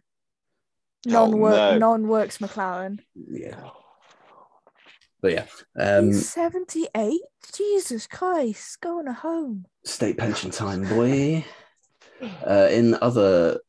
[1.06, 1.78] Oh, Non-work, no.
[1.78, 3.00] non-works McLaren.
[3.14, 3.70] Yeah.
[5.22, 5.46] But yeah,
[5.78, 7.20] um, seventy-eight.
[7.56, 9.66] Jesus Christ, going home.
[9.84, 11.44] state pension time, boy.
[12.46, 13.60] Uh, in other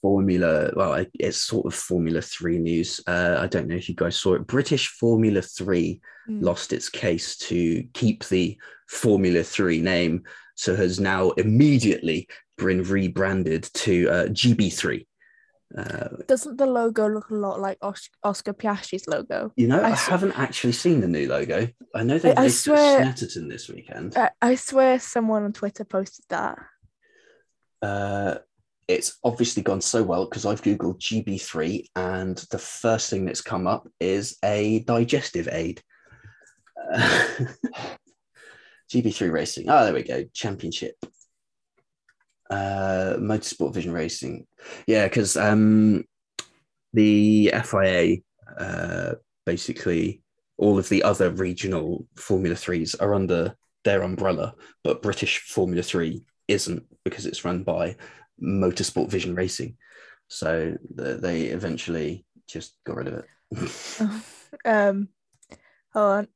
[0.00, 3.00] Formula, well, it's sort of Formula Three news.
[3.06, 4.46] Uh, I don't know if you guys saw it.
[4.46, 6.42] British Formula Three Mm.
[6.42, 8.56] lost its case to keep the
[8.88, 10.22] Formula Three name,
[10.54, 15.06] so has now immediately been rebranded to uh, GB3.
[15.76, 19.52] Uh, Doesn't the logo look a lot like Os- Oscar Piastri's logo?
[19.56, 21.68] you know, I, I s- haven't actually seen the new logo.
[21.94, 24.16] I know they I- I raced swear- Snetterton this weekend.
[24.16, 26.58] I, I swear someone on Twitter posted that.
[27.82, 28.38] Uh,
[28.88, 33.68] it's obviously gone so well because I've googled GB3 and the first thing that's come
[33.68, 35.82] up is a digestive aid.
[36.92, 37.44] Uh,
[38.92, 39.66] GB3 Racing.
[39.68, 40.24] Oh, there we go.
[40.34, 40.96] Championship.
[42.50, 44.46] Uh, Motorsport Vision Racing.
[44.86, 46.04] Yeah, because um,
[46.92, 48.16] the FIA,
[48.58, 49.14] uh,
[49.46, 50.22] basically,
[50.58, 56.22] all of the other regional Formula 3s are under their umbrella, but British Formula 3
[56.48, 57.96] isn't because it's run by
[58.42, 59.76] Motorsport Vision Racing.
[60.28, 64.22] So th- they eventually just got rid of it.
[64.64, 65.08] um,
[65.92, 66.28] hold on.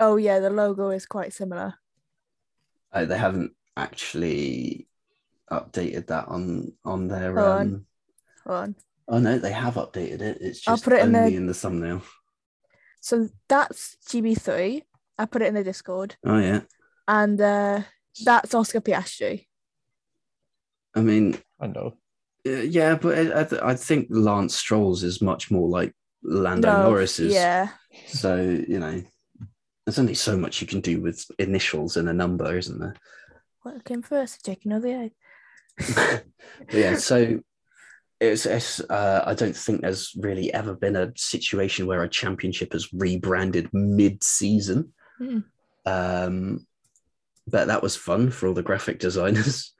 [0.00, 1.74] Oh yeah, the logo is quite similar.
[2.92, 4.86] Uh, they haven't actually
[5.50, 7.34] updated that on on their.
[7.34, 7.60] Hold on.
[7.62, 7.86] Um,
[8.46, 8.74] Hold on.
[9.08, 10.38] oh no, they have updated it.
[10.40, 12.02] It's I'll just put it in only the- in the thumbnail.
[13.00, 14.82] So that's GB3.
[15.18, 16.62] I put it in the Discord, Oh yeah,
[17.06, 17.82] and uh,
[18.24, 19.46] that's Oscar Piastri.
[20.96, 21.94] I mean, I know.
[22.46, 26.68] uh, yeah, but I, I, th- I think Lance Stroll's is much more like Lando
[26.68, 27.32] No, Norris's.
[27.32, 27.68] Yeah,
[28.08, 29.02] So you know,
[29.86, 32.96] there's only so much you can do with initials and a number, isn't there?
[33.64, 36.22] What came first, the chicken or the egg?
[36.72, 37.40] Yeah, so
[38.20, 42.72] it's, it's uh, I don't think there's really ever been a situation where a championship
[42.72, 44.92] has rebranded mid-season.
[45.18, 45.38] Hmm.
[45.86, 46.66] Um,
[47.46, 49.74] but that was fun for all the graphic designers.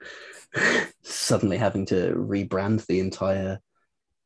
[1.03, 3.59] Suddenly having to rebrand the entire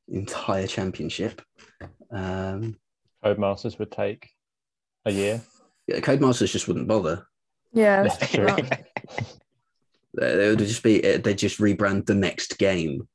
[0.07, 1.41] entire championship.
[2.11, 2.77] Um,
[3.23, 4.29] Codemasters would take
[5.05, 5.41] a year.
[5.87, 7.27] yeah, Codemasters just wouldn't bother.
[7.73, 8.07] Yeah,
[10.19, 10.27] Yeah, it's true.
[10.27, 13.07] not- They they would just be uh, they just rebrand the next game.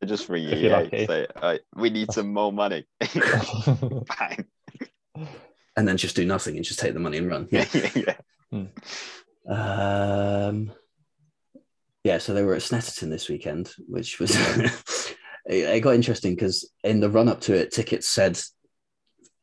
[0.00, 2.86] They just for If you're say, "Alright, we need some more money.
[3.00, 4.44] Bang.
[5.76, 7.48] and then just do nothing and just take the money and run.
[7.50, 7.64] Yeah.
[7.94, 8.16] yeah.
[8.50, 9.52] Hmm.
[9.52, 10.72] Um,
[12.04, 15.14] yeah, so they were at Snetterton this weekend, which was it,
[15.46, 18.38] it got interesting because in the run up to it, tickets said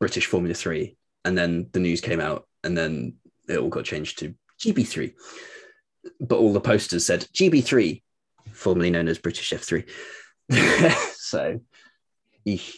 [0.00, 3.14] British Formula Three, and then the news came out, and then
[3.48, 5.12] it all got changed to GB3.
[6.20, 8.02] But all the posters said GB3,
[8.52, 9.88] formerly known as British F3.
[11.14, 11.60] so,
[12.46, 12.74] eesh,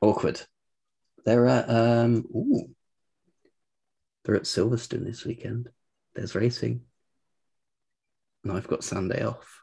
[0.00, 0.40] awkward.
[1.24, 2.74] They're at um, ooh,
[4.24, 5.68] they're at Silverstone this weekend.
[6.14, 6.82] There's racing.
[8.44, 9.62] And I've got Sunday off.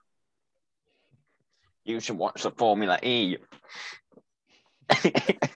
[1.84, 3.38] You should watch the Formula E.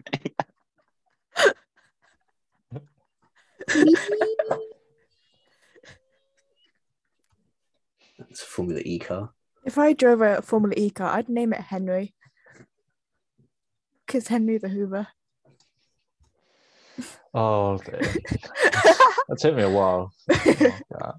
[8.17, 9.31] That's a Formula E car.
[9.65, 12.13] If I drove a Formula E car, I'd name it Henry.
[14.05, 15.07] Because Henry the Hoover.
[17.33, 17.99] oh, dear.
[18.01, 20.11] that took me a while.
[20.29, 21.11] Oh,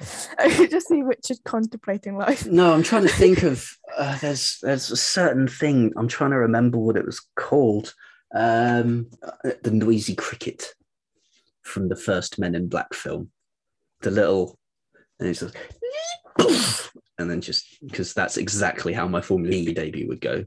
[0.38, 2.46] I could just see Richard contemplating life.
[2.46, 3.68] No, I'm trying to think of.
[3.96, 5.92] Uh, there's there's a certain thing.
[5.96, 7.94] I'm trying to remember what it was called.
[8.34, 10.74] Um, uh, the noisy cricket
[11.62, 13.30] from the first Men in Black film.
[14.00, 14.58] The little,
[15.18, 15.56] and it's just,
[17.18, 20.44] and then just because that's exactly how my Formula E debut would go.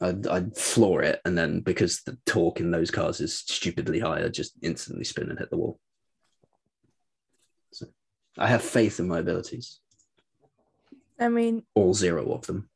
[0.00, 4.22] I'd, I'd floor it, and then because the torque in those cars is stupidly high,
[4.22, 5.80] I'd just instantly spin and hit the wall.
[7.72, 7.86] So
[8.38, 9.80] I have faith in my abilities,
[11.18, 12.68] I mean, all zero of them.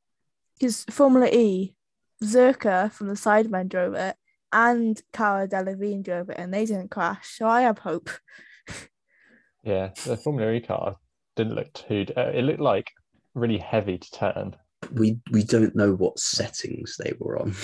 [0.59, 1.77] because Formula E,
[2.25, 4.17] Zerka from the Sidemen drove it,
[4.53, 7.37] and Cara Delevingne drove it, and they didn't crash.
[7.39, 8.11] So I have hope.
[9.65, 10.97] Yeah, the Formula E car
[11.37, 12.07] didn't look too.
[12.17, 12.91] Uh, it looked like
[13.35, 14.57] really heavy to turn.
[14.93, 17.55] We we don't know what settings they were on.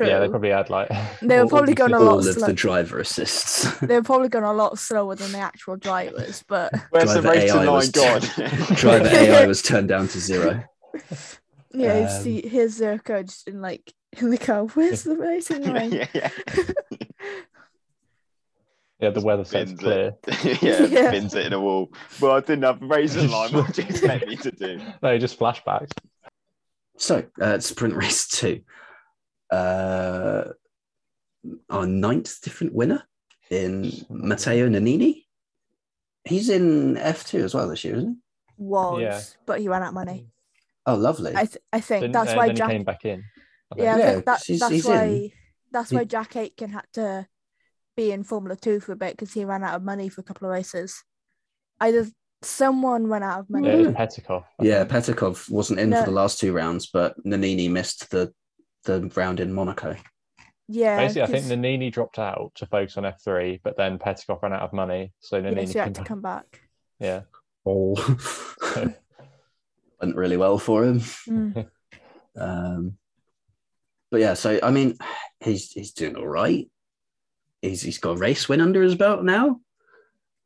[0.00, 0.88] Yeah, they probably had like.
[1.22, 3.78] They were probably going a lot all of slow- the driver assists.
[3.80, 7.38] they were probably going a lot slower than the actual drivers, but Where's the Driver
[7.38, 10.64] race AI to was- nine driver AI was turned down to zero.
[11.74, 14.64] yeah, you Um, see here's Zerkaa just in like in the car.
[14.64, 15.92] Where's the racing line?
[15.92, 16.30] yeah, yeah.
[19.02, 20.14] Yeah, the weather says clear.
[20.28, 20.62] it.
[20.62, 21.10] yeah, Yeah.
[21.10, 21.92] bins it in a wall.
[22.20, 23.52] Well, I didn't have a racing line.
[23.52, 24.80] What do you expect me to do?
[25.02, 25.90] No, just flashbacks.
[26.98, 28.62] So, uh, sprint race two.
[29.50, 30.44] Uh,
[31.68, 33.02] our ninth different winner
[33.50, 35.24] in Matteo Nannini.
[36.24, 38.16] He's in F2 as well this year, isn't he?
[38.58, 39.20] Was, Yeah.
[39.46, 40.28] but he ran out of money.
[40.86, 41.32] Oh, lovely.
[41.34, 42.70] I th- I think Then, that's uh, why then Jack.
[42.70, 43.24] he came back in.
[43.72, 43.82] I.
[43.82, 45.32] Yeah, Yeah, think that, 'cause he's- that's he's why in.
[45.72, 47.26] that's why Jack Aitken had to
[47.96, 50.24] be in Formula Two for a bit because he ran out of money for a
[50.24, 51.02] couple of races.
[51.80, 52.06] Either
[52.42, 53.68] someone ran out of money.
[53.68, 54.44] Yeah, it was Petecof.
[54.60, 55.04] I yeah, think.
[55.04, 56.00] Petecof wasn't in No.
[56.00, 58.32] for the last two rounds, but Nannini missed the
[58.84, 59.96] the round in Monaco.
[60.68, 64.52] Yeah, Basically, I think Nannini dropped out to focus on F3, but then Petecof ran
[64.52, 66.08] out of money, so yeah, Nannini so had to back.
[66.08, 66.60] come back.
[66.98, 67.22] Yeah,
[67.66, 67.94] Oh,
[70.00, 71.00] went really well for him.
[71.28, 71.68] Mm.
[72.34, 72.96] Um,
[74.10, 74.96] but yeah, so I mean,
[75.40, 76.66] he's he's doing all right.
[77.62, 79.60] He's he's got a race win under his belt now.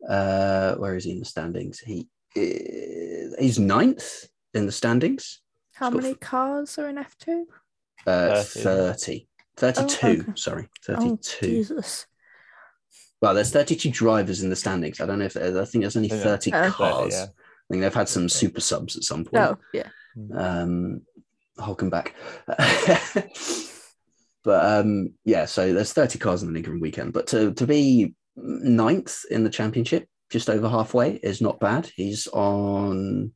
[0.08, 1.80] Uh, where is he in the standings?
[1.80, 5.40] He uh, he's ninth in the standings.
[5.74, 7.46] How He's got many cars are in F two?
[8.06, 9.26] Uh, 30.
[9.56, 9.86] 30.
[9.88, 10.32] 32, Oh, okay.
[10.36, 11.46] sorry, Oh 32.
[11.46, 12.06] Jesus!
[13.22, 15.00] well, there's 32 drivers in the standings.
[15.00, 16.70] I don't know if I think there's only 30 Oh.
[16.70, 17.12] cars.
[17.14, 17.24] yeah.
[17.24, 19.42] I think they've had some super subs at some point.
[19.44, 19.88] Oh, yeah,
[20.36, 21.00] um
[21.58, 22.12] Hulkenberg.
[24.46, 27.12] but um yeah, so there's 30 cars in the given weekend.
[27.12, 31.90] But to to be ninth in the championship, just over halfway, is not bad.
[31.96, 33.32] He's on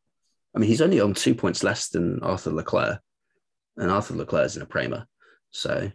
[0.55, 3.01] I mean, he's only on two points less than Arthur Leclerc.
[3.77, 5.07] And Arthur Leclerc is in a Prema.
[5.51, 5.91] So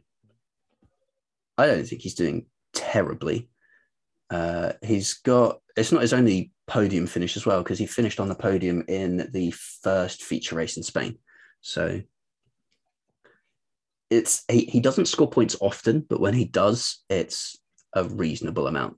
[1.58, 3.50] I don't think he's doing terribly.
[4.30, 8.28] Uh, he's got it's not his only podium finish as well because he finished on
[8.28, 11.18] the podium in the first feature race in Spain.
[11.62, 12.02] So
[14.16, 17.58] it's he, he doesn't score points often, but when he does, it's
[17.94, 18.98] a reasonable amount.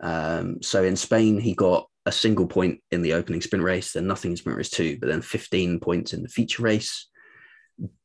[0.00, 4.06] Um, so in Spain, he got a single point in the opening sprint race, then
[4.06, 7.08] nothing in sprint race two, but then 15 points in the feature race.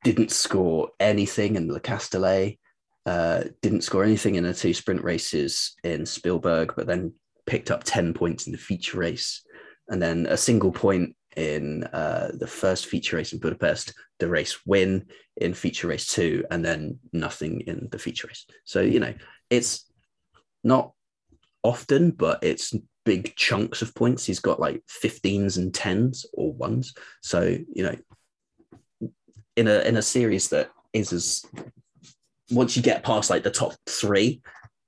[0.04, 2.60] Didn't score anything in the Castellet,
[3.06, 7.14] uh, didn't score anything in the two sprint races in Spielberg, but then
[7.46, 9.46] picked up 10 points in the feature race
[9.88, 14.66] and then a single point in uh, the first feature race in Budapest, the race
[14.66, 18.46] win in feature race two, and then nothing in the feature race.
[18.64, 19.14] So, you know,
[19.50, 19.90] it's
[20.64, 20.94] not
[21.64, 22.74] often, but it's
[23.06, 24.26] big chunks of points.
[24.26, 26.94] He's got like 15s and 10s or ones.
[27.22, 27.96] So, you know,
[29.56, 31.46] in a in a series that is as
[32.52, 34.42] once you get past like the top three,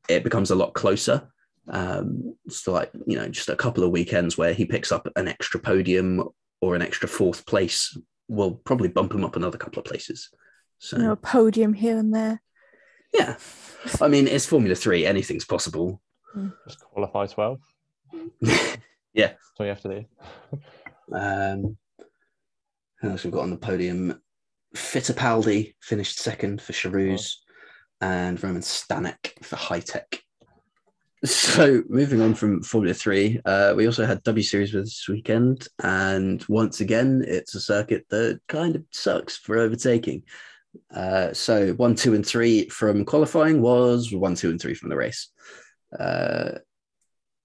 [0.09, 1.29] it becomes a lot closer.
[1.69, 5.27] Um, so like you know, just a couple of weekends where he picks up an
[5.27, 6.23] extra podium
[6.61, 10.29] or an extra fourth place will probably bump him up another couple of places.
[10.79, 12.41] So you know, a podium here and there.
[13.13, 13.37] yeah,
[14.01, 16.01] I mean it's Formula Three, anything's possible.
[16.67, 17.59] Just qualify 12.
[18.41, 18.77] yeah.
[19.15, 20.05] That's all you have to do.
[21.13, 21.77] Um,
[22.99, 24.21] who else we've got on the podium?
[24.75, 27.35] Fittipaldi finished second for Charouz
[28.01, 30.19] and Roman Stanek for Hitech.
[31.25, 35.67] So moving on from Formula Three, uh, we also had W Series with this weekend,
[35.83, 40.23] and once again, it's a circuit that kind of sucks for overtaking.
[40.93, 44.95] Uh, so one, two, and three from qualifying was one, two, and three from the
[44.95, 45.29] race.
[45.99, 46.51] Uh,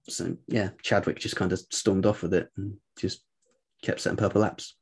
[0.07, 3.23] so yeah, Chadwick just kind of stormed off with it and just
[3.81, 4.75] kept setting purple laps.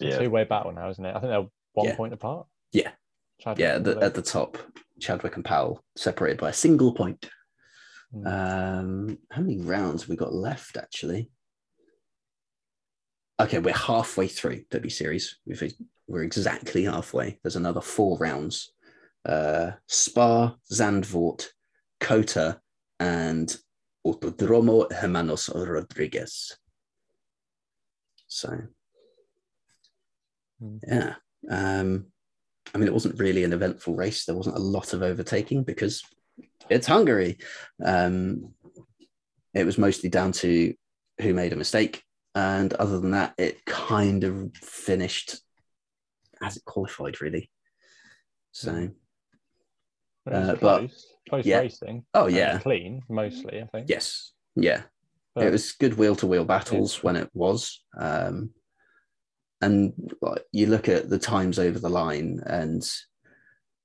[0.00, 0.16] It's Yeah.
[0.16, 1.10] a two-way battle now, isn't it?
[1.14, 1.96] I think they're one Yeah.
[1.96, 2.48] point apart.
[2.72, 2.90] Yeah.
[3.38, 4.58] Chadwick Yeah, the, at the top,
[4.98, 7.28] Chadwick and Powell separated by a single point.
[8.14, 8.26] Mm.
[8.26, 11.30] Um, how many rounds have we got left actually?
[13.40, 15.38] Okay, we're halfway through W Series.
[15.44, 15.62] We've,
[16.06, 17.38] we're exactly halfway.
[17.42, 18.72] There's another four rounds.
[19.26, 21.48] Uh, Spa, Zandvoort,
[22.00, 22.60] COTA,
[23.00, 23.54] and
[24.06, 26.56] Autodromo Hermanos Rodriguez.
[28.28, 28.56] So,
[30.60, 30.78] Hmm.
[30.86, 31.14] yeah.
[31.50, 32.06] Um,
[32.74, 34.24] I mean, it wasn't really an eventful race.
[34.24, 36.02] There wasn't a lot of overtaking because
[36.68, 37.38] it's Hungary.
[37.84, 38.52] Um,
[39.54, 40.74] it was mostly down to
[41.20, 42.02] who made a mistake.
[42.34, 45.36] And other than that, it kind of finished
[46.42, 47.50] as it qualified, really.
[48.52, 48.90] So,
[50.30, 51.60] Uh, a but- close, close yeah.
[51.60, 52.04] racing.
[52.14, 52.58] oh, yeah.
[52.58, 53.62] clean mostly.
[53.62, 53.88] I think.
[53.88, 54.32] Yes.
[54.56, 54.82] Yeah.
[55.34, 57.84] But it was good wheel to wheel battles when it was.
[57.96, 58.54] Um,
[59.60, 59.92] and
[60.50, 62.82] you look at the times over the line, and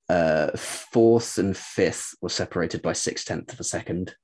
[0.08, 4.14] uh, fourth and fifth were separated by six tenths of a second.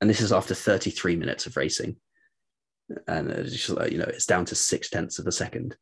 [0.00, 1.96] And this is after 33 minutes of racing.
[3.08, 5.76] And it's just like, you know, it's down to six tenths of a second.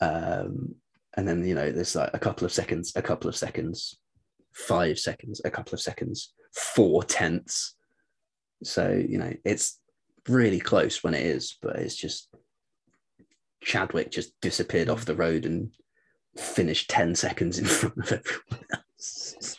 [0.00, 0.74] Um,
[1.16, 3.98] and then, you know, there's like a couple of seconds, a couple of seconds,
[4.52, 7.74] five seconds, a couple of seconds, four tenths.
[8.62, 9.80] So, you know, it's
[10.28, 12.28] really close when it is, but it's just
[13.62, 15.70] Chadwick just disappeared off the road and
[16.38, 19.56] finished 10 seconds in front of everyone else.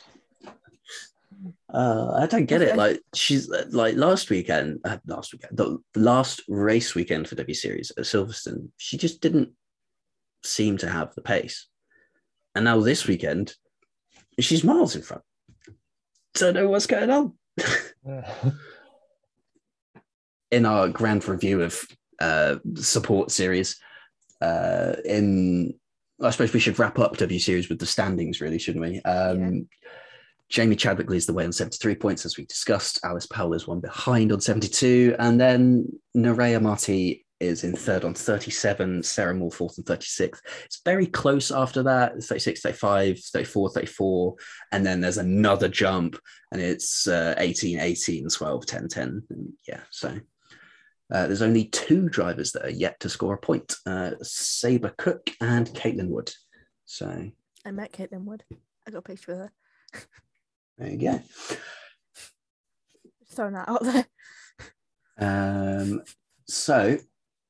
[1.73, 2.77] Uh, I don't get it.
[2.77, 7.91] Like she's like last weekend, uh, last weekend, the last race weekend for W Series
[7.97, 9.49] at Silverstone, she just didn't
[10.43, 11.67] seem to have the pace.
[12.55, 13.53] And now this weekend,
[14.39, 15.23] she's miles in front.
[16.33, 17.33] Don't know what's going on.
[20.49, 21.85] In our grand review of
[22.21, 23.81] uh, support series,
[24.39, 25.73] uh, in
[26.21, 29.01] I suppose we should wrap up W series with the standings, really, shouldn't we?
[29.01, 29.67] Um,
[30.49, 32.99] Jamie Chadwick leads the way on 73 points, as we discussed.
[33.03, 35.15] Alice Powell is one behind on 72.
[35.19, 40.41] And then Nerea Marti is in third on 37, Sarah Moore fourth and 36.
[40.65, 44.35] It's very close after that 36, 35, 34, 34.
[44.71, 46.17] And then there's another jump,
[46.51, 49.23] and it's uh, 18, 18, 12, 10, 10.
[49.29, 50.17] And yeah, so
[51.13, 55.29] uh, there's only two drivers that are yet to score a point uh, Sabré Cook
[55.41, 56.31] and Caitlin Wood.
[56.85, 57.29] So
[57.65, 58.43] I met Caitlin Wood.
[58.87, 59.51] I got a picture with her.
[60.77, 61.21] there you go.
[63.31, 64.05] Throwing that out there.
[65.19, 66.03] Um,
[66.47, 66.97] so,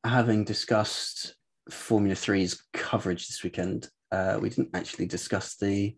[0.04, 1.36] having discussed
[1.70, 5.96] Formula Three's coverage this weekend, uh, we didn't actually discuss the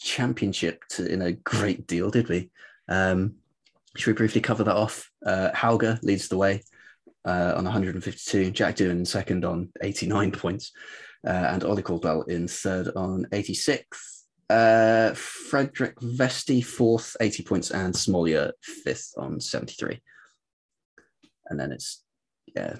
[0.00, 2.50] championship to, in a great deal, did we?
[2.88, 3.34] Um,
[3.96, 5.10] should we briefly cover that off?
[5.24, 6.62] Uh, Hauger leads the way
[7.24, 10.72] uh, on 152, Jack Doohan second on 89 points,
[11.26, 14.26] uh, and Ollie Caldwell in third on 86.
[14.50, 20.00] Uh, Frederik Vesti fourth, 80 points, and Smolyar fifth on 73
[21.46, 22.02] and then it's
[22.54, 22.76] yeah,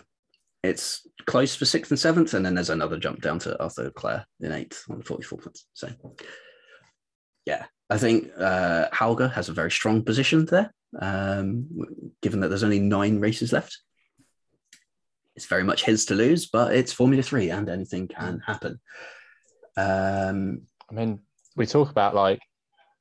[0.63, 4.25] it's close for sixth and seventh, and then there's another jump down to Arthur Leclerc
[4.41, 5.67] in eighth on 44 points.
[5.75, 5.89] So
[7.47, 11.69] yeah, I think uh, Hauger has a very strong position there, um,
[12.23, 13.79] given that there's only nine races left.
[15.37, 18.81] It's very much his to lose, but it's Formula Three, and anything can happen.
[19.77, 21.21] Um, I mean,
[21.57, 22.41] we talk about like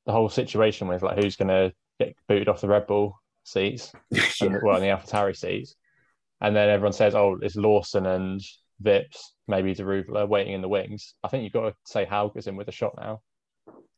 [0.06, 3.92] the whole situation with like who's going to get booted off the Red Bull seats,
[4.42, 5.76] and, well, in the AlphaTauri seats,
[6.42, 8.42] and then everyone says, "Oh, it's Lawson and
[8.82, 12.56] Vips, maybe Daruvala waiting in the wings." I think you've got to say Hauger's in
[12.56, 13.22] with a shot now.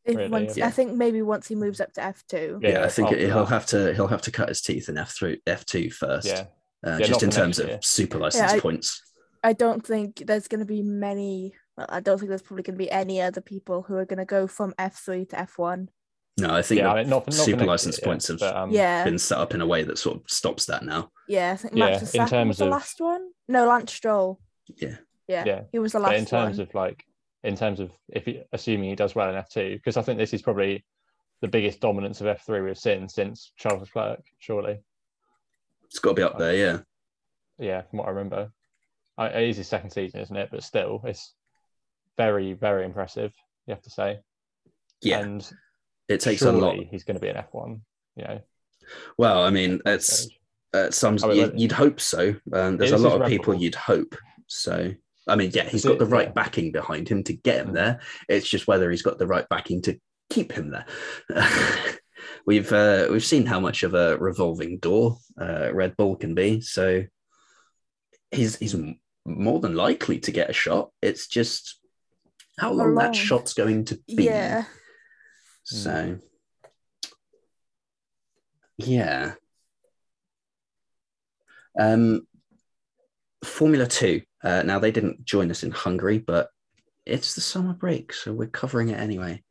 [0.06, 0.68] If Really, once, yeah.
[0.68, 2.60] I think maybe once he moves up to F two.
[2.62, 3.49] yeah, Yeah, I think after he'll that.
[3.49, 6.28] have to he'll have to cut his teeth in F three F two first.
[6.28, 6.45] Yeah,
[6.86, 7.80] uh, Yeah, just in terms of year.
[7.82, 9.01] super license I- points.
[9.43, 11.53] I don't think there's going to be many.
[11.78, 14.18] Well, I don't think there's probably going to be any other people who are going
[14.20, 15.89] to go from F three to F one.
[16.38, 16.91] No, I think yeah.
[16.91, 19.53] I mean, not not super license year, points have but, um, Yeah, been set up
[19.53, 21.10] in a way that sort of stops that now.
[21.30, 21.51] yeah.
[21.53, 23.30] I think Yeah, in terms was the of- last one.
[23.47, 24.39] No, Lance Stroll.
[24.78, 24.97] Yeah.
[25.28, 26.68] Yeah, Yeah, he was the But last in terms one.
[26.68, 27.03] of like,
[27.46, 30.18] in terms of if he, assuming he does well in F two, because I think
[30.18, 30.84] this is probably
[31.41, 34.80] the biggest dominance of F three we've seen since Charles Leclerc, surely.
[35.86, 36.80] It's got to be up there, yeah.
[37.60, 38.52] Yeah, from what I remember,
[39.18, 40.50] I, it is his second season, isn't it?
[40.52, 41.34] But still, it's
[42.18, 43.34] very, very impressive.
[43.68, 44.20] You have to say.
[45.02, 45.50] Yeah, and
[46.08, 46.78] it takes a lot.
[46.78, 47.82] He's going to be an F one.
[48.16, 48.41] You know,
[49.18, 50.28] Well, I mean, it's
[50.74, 52.36] uh, some Oh, you, but- you'd hope so.
[52.54, 54.16] Um, there's a lot of people you'd hope.
[54.48, 54.93] So,
[55.28, 57.73] I mean, yeah, he's got the right backing behind him to get him Mm.
[57.73, 58.01] there.
[58.30, 59.99] It's just whether he's got the right backing to
[60.30, 60.86] keep him there.
[62.45, 66.61] we've uh, we've seen how much of a revolving door uh, Red Bull can be.
[66.61, 67.03] So,
[68.32, 68.76] he's he's
[69.26, 70.91] more than likely to get a shot.
[71.01, 71.80] It's just
[72.59, 73.03] how long long?
[73.03, 74.26] that shot's going to be.
[74.26, 74.65] Yeah,
[75.63, 76.19] So,
[78.78, 79.34] yeah.
[81.78, 82.26] Um,
[83.43, 84.21] Formula Two.
[84.46, 86.50] Uh, now they didn't join us in Hungary, but
[87.06, 89.43] it's the summer break, so we're covering it anyway.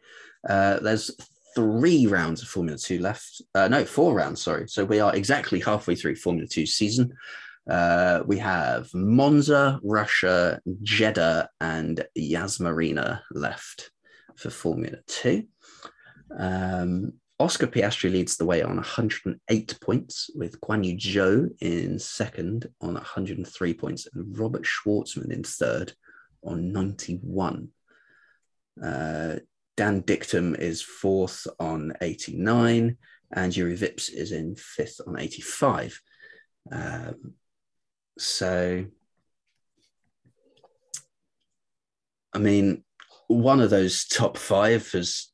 [0.49, 1.11] Uh, there's
[1.55, 3.43] three rounds of Formula Two left.
[3.55, 4.43] Uh, no, four rounds.
[4.43, 4.69] Sorry.
[4.69, 7.13] So we are exactly halfway through Formula Two season.
[7.69, 13.91] Uh, we have Monza, Russia, Jeddah, and Yas Marina left
[14.37, 15.45] for Formula Two.
[16.37, 22.69] Um, Oscar Piastri leads the way on 108 points, with Guan Yu Zhou in second
[22.81, 25.93] on 103 points, and Robert Shwartzman in third
[26.45, 27.69] on 91.
[28.83, 29.37] Uh,
[29.77, 32.97] Dan Ticktum is fourth on 89,
[33.33, 36.01] and Jüri Vips is in fifth on 85.
[36.71, 37.35] Um,
[38.17, 38.85] so,
[42.33, 42.85] I mean,
[43.27, 45.33] one of those top five has,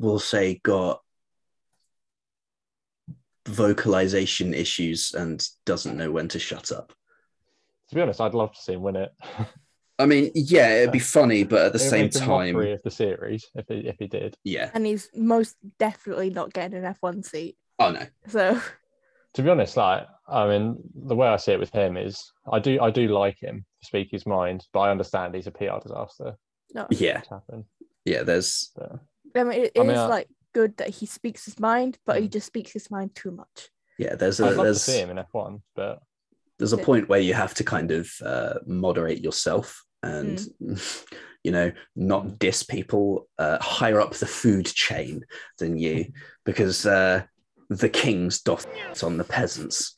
[0.00, 1.00] we'll say, got
[3.46, 6.92] vocalization issues and doesn't know when to shut up.
[7.88, 9.12] To be honest, I'd love to see him win it.
[9.98, 12.54] I mean, yeah, it'd be funny, but at the It would same make him time,
[12.54, 14.36] mockery of the series if he if he did.
[14.44, 14.70] yeah.
[14.72, 17.56] And he's most definitely not getting an F1 seat.
[17.78, 18.60] Oh no, So
[19.34, 22.60] To be honest, like I mean, the way I see it with him is, I
[22.60, 25.78] do I do like him to speak his mind, but I understand he's a PR
[25.82, 26.36] disaster.
[26.74, 26.86] no.
[26.90, 27.64] yeah, What's
[28.04, 28.22] yeah.
[28.22, 29.00] There's So,
[29.34, 32.28] I mean, it I is I- like good that he speaks his mind, but he
[32.28, 32.32] Mm.
[32.32, 33.70] just speaks his mind too much.
[33.98, 36.02] yeah, there's I'd a love to there's see him in F1, but
[36.58, 40.40] there's a point where you have to kind of uh, moderate yourself and
[41.44, 45.24] you know not diss people uh, higher up the food chain
[45.58, 46.06] than you
[46.44, 47.22] because uh,
[47.68, 48.66] the kings doth
[49.02, 49.96] on the peasants.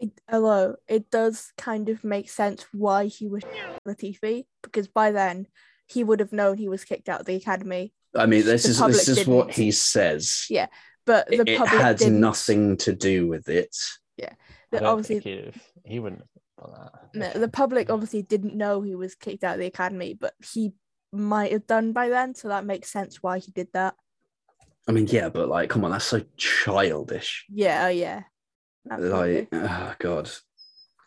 [0.00, 3.44] It, although it does kind of make sense why he was
[3.86, 5.46] Latifi, because by then
[5.86, 7.92] he would have known he was kicked out of the academy.
[8.16, 9.56] I mean, this The is this is what didn't.
[9.64, 10.46] he says.
[10.48, 10.66] Yeah,
[11.06, 12.20] But the It, it public had didn't.
[12.20, 13.76] nothing to do with it.
[14.16, 14.32] Yeah,
[14.70, 16.22] The, obviously, he'd have, he wouldn't
[16.60, 16.92] have that.
[17.14, 20.72] no, the public obviously didn't know he was kicked out of the academy, but he
[21.12, 23.94] might have done by then, so that makes sense why he did that.
[24.88, 27.46] I mean, yeah, but like, come on, that's so childish.
[27.50, 28.22] Yeah, oh yeah.
[28.90, 29.48] Absolutely.
[29.50, 30.30] Like, oh god.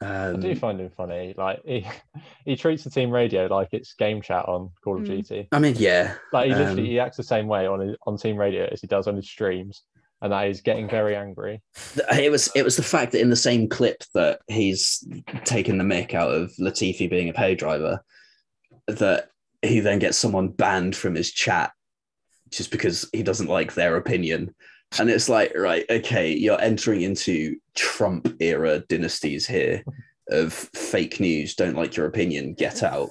[0.02, 1.34] I do Um, find him funny.
[1.38, 1.86] Like he,
[2.46, 5.08] he treats the team radio like it's game chat on Call of Mm.
[5.08, 5.48] Duty.
[5.52, 8.18] I mean, yeah, Like he literally Um, he acts the same way on his, on
[8.18, 9.84] team radio as he does on his streams,
[10.22, 11.62] and that is getting very angry.
[12.14, 15.04] it was it was the fact that in the same clip that he's
[15.46, 18.04] taken the mick out of Latifi being a pay driver,
[18.88, 19.30] that
[19.64, 21.72] he then gets someone banned from his chat
[22.52, 24.54] just because he doesn't like their opinion.
[25.00, 29.84] And it's like, right, okay, you're entering into Trump era dynasties here
[30.30, 33.10] of fake news, don't like your opinion, get out.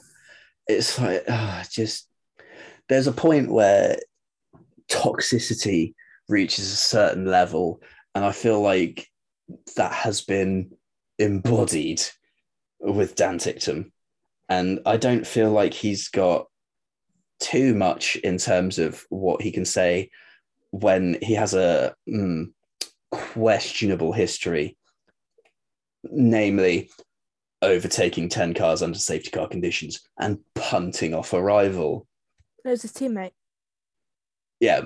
[0.67, 2.09] It's like, ah, just
[2.89, 3.99] there's a point where
[4.89, 5.95] toxicity
[6.29, 7.81] reaches a certain level
[8.15, 9.09] and I feel like
[9.77, 10.71] that has been
[11.19, 12.03] embodied
[12.81, 13.91] with Dan Ticktum.
[14.49, 16.47] And I don't feel like he's got
[17.41, 20.11] too much in terms of what he can say
[20.81, 22.53] when he has a mm,
[23.11, 24.77] questionable history,
[26.05, 26.91] namely
[27.63, 32.07] overtaking 10 cars under safety car conditions and punting off a rival.
[32.65, 33.33] It was his teammate.
[34.61, 34.83] Yeah,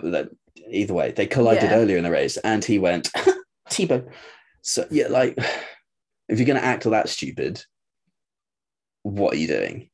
[0.70, 1.76] either way, they collided Yeah.
[1.76, 3.10] earlier in the race and he went,
[3.70, 4.10] T-bone.
[4.62, 5.36] So, yeah, like,
[6.28, 7.62] if you're going to act all that stupid,
[9.02, 9.90] what are you doing?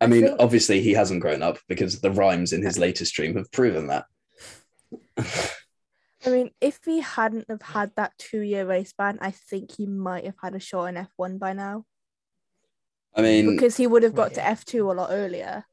[0.00, 3.12] I I mean, think- obviously, he hasn't grown up because the rhymes in his latest
[3.12, 4.04] stream have proven that.
[5.18, 9.86] I mean, if he hadn't have had that two year race ban, I think he
[9.86, 11.84] might have had a shot in F1 by now.
[13.14, 15.64] I mean, Because he would have got to F2 a lot earlier.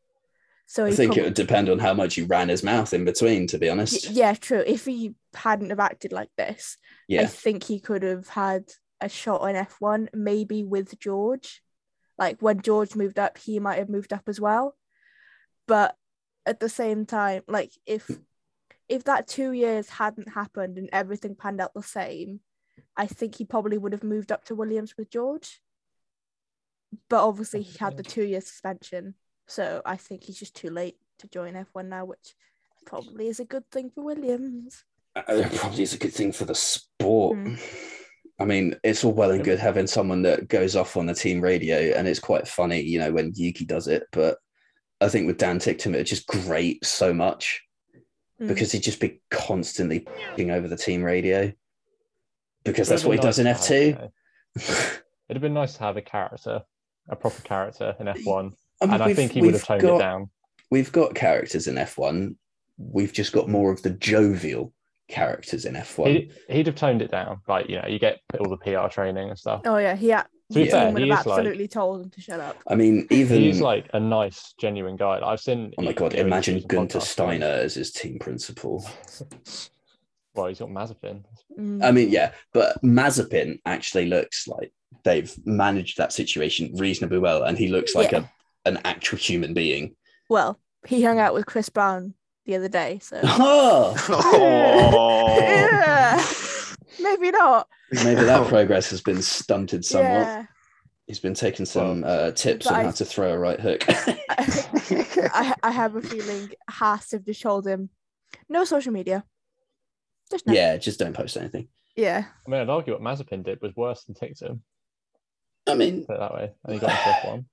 [0.67, 3.03] So I he think it would depend on how much he ran his mouth in
[3.03, 4.09] between, to be Y- honest.
[4.11, 4.63] yeah, true.
[4.65, 6.77] If he hadn't have acted like this,
[7.11, 8.69] I think he could have had
[9.01, 11.61] a shot in F1, maybe with George.
[12.17, 14.75] Like when George moved up, he might have moved up as well.
[15.67, 15.95] But
[16.45, 18.09] at the same time, like if
[18.89, 22.41] if that two years hadn't happened and everything panned out the same,
[22.97, 25.61] I think he probably would have moved up to Williams with George.
[27.09, 29.15] But obviously he had the two year suspension.
[29.47, 32.35] So I think he's just too late to join F1 now, which
[32.85, 34.83] probably is a good thing for Williams.
[35.15, 37.37] Uh, probably is a good thing for the sport.
[37.37, 37.59] Mm.
[38.39, 41.41] I mean, it's all well and good having someone that goes off on the team
[41.41, 44.07] radio, and it's quite funny, you know, when Yuki does it.
[44.11, 44.39] But
[44.99, 47.61] I think with Dan Ticktum, it's just great so much
[48.41, 48.47] Mm.
[48.47, 51.51] because he'd just be constantly p***ing over the team radio
[52.63, 53.85] because that's what he been does in F2.
[53.87, 54.11] you know,
[55.29, 56.61] It'd have been nice to have a character,
[57.09, 59.81] a proper character in F1, I mean, and I think he would we've have toned
[59.81, 60.29] got- it down.
[60.69, 62.35] We've got characters in F1.
[62.77, 64.73] We've just got more of the jovial
[65.09, 66.07] characters in F1.
[66.07, 69.29] He'd, he'd have toned it down, like you know, you get all the PR training
[69.29, 69.61] and stuff.
[69.65, 72.01] Oh yeah, he had, To be the fair, would he have is like- absolutely told
[72.01, 72.57] him to shut up.
[72.67, 75.19] I mean, even He's like a nice, genuine guy.
[75.23, 75.73] I've seen.
[75.77, 77.01] oh my god, imagine Günther podcasts with him.
[77.01, 78.85] Steiner as his team principal.
[80.33, 81.25] Well, he's got Mazepin.
[81.59, 81.83] Mm.
[81.83, 84.71] I mean, yeah, but Mazepin actually looks like
[85.03, 88.19] they've managed that situation reasonably well, and he looks like Yeah.
[88.65, 89.93] a an actual human being.
[90.29, 92.13] well, he hung out with Chris Brown
[92.45, 95.37] the other day, so Oh, Oh.
[95.41, 96.23] Yeah.
[97.01, 97.67] Maybe not.
[98.03, 100.05] maybe that progress has been stunted somewhat.
[100.07, 100.45] Yeah.
[101.07, 103.83] He's been taking some uh, tips But on I- how to throw a right hook.
[103.89, 107.89] I, I have a feeling Haas have just told him
[108.47, 109.23] no social media.
[110.29, 110.53] Just no.
[110.53, 111.67] yeah, just don't post anything.
[111.95, 112.23] Yeah.
[112.47, 114.61] I mean, I'd argue what Mazepin did was worse than Ticktum,
[115.67, 116.51] I mean, put it that way.
[116.63, 117.45] And he got into F1.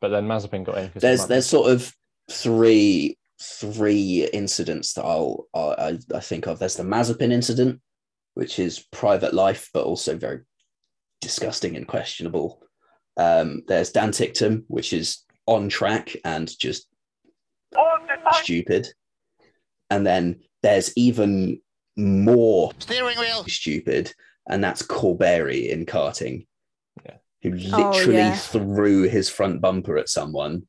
[0.00, 1.92] But then Mazepin got in there's there's sort of
[2.30, 6.58] three three incidents that I'll I, I think of.
[6.58, 7.80] There's the Mazepin incident,
[8.38, 10.38] which is private life, but also very
[11.20, 12.62] disgusting and questionable.
[13.16, 16.86] Um, there's Dan Ticktum, which is on track and just
[18.34, 18.86] stupid.
[19.90, 21.60] And then there's even
[21.96, 23.42] more Steering wheel.
[23.48, 24.12] stupid,
[24.48, 26.46] and that's Corberi in karting,
[27.04, 27.16] Yeah.
[27.42, 28.36] who Oh, literally yeah.
[28.36, 30.68] threw his front bumper at someone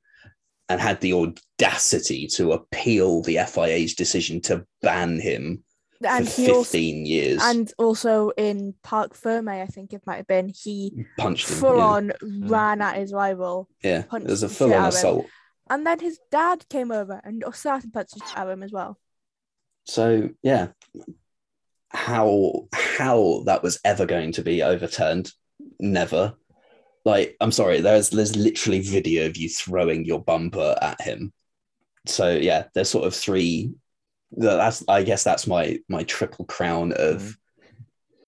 [0.70, 5.63] and had the audacity to appeal the FIA's decision to ban him
[6.08, 7.41] And for he also 15 years.
[7.43, 11.58] and also in parc fermé, I think it might have been, he punched him.
[11.58, 11.84] full yeah.
[11.84, 12.50] on mm.
[12.50, 13.68] ran at his rival.
[13.84, 14.97] Yeah, punched there's a full on out him.
[14.97, 15.26] assault.
[15.70, 18.97] And then his dad came over and started punching at him as well.
[19.86, 20.70] So yeah,
[21.89, 25.32] how how that was ever going to be overturned?
[25.80, 26.36] Never.
[27.06, 31.34] Like, I'm sorry, there's there's literally video of you throwing your bumper at him.
[32.06, 33.74] So yeah, there's sort of three.
[34.32, 37.36] That's I guess that's my my triple crown of Mhm.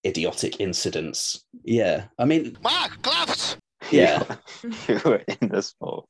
[0.05, 1.43] idiotic incidents.
[1.63, 3.57] Yeah, I mean, Mark, gloves.
[3.91, 4.23] yeah,
[4.87, 6.07] you were in the sport.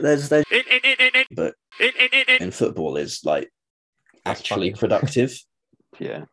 [0.00, 1.54] there's there's In, in, in, in, in, but
[2.40, 3.50] in, football is like
[4.24, 4.78] That's actually funny.
[4.80, 5.32] productive.
[6.00, 6.24] Yeah,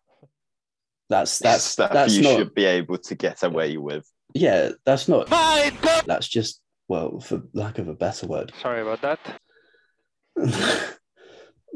[1.10, 4.06] That's that's stuff that's you not should be able to get away with.
[4.34, 6.04] yeah, that's not My God.
[6.06, 9.20] that's just well for lack of a better word Sorry about that.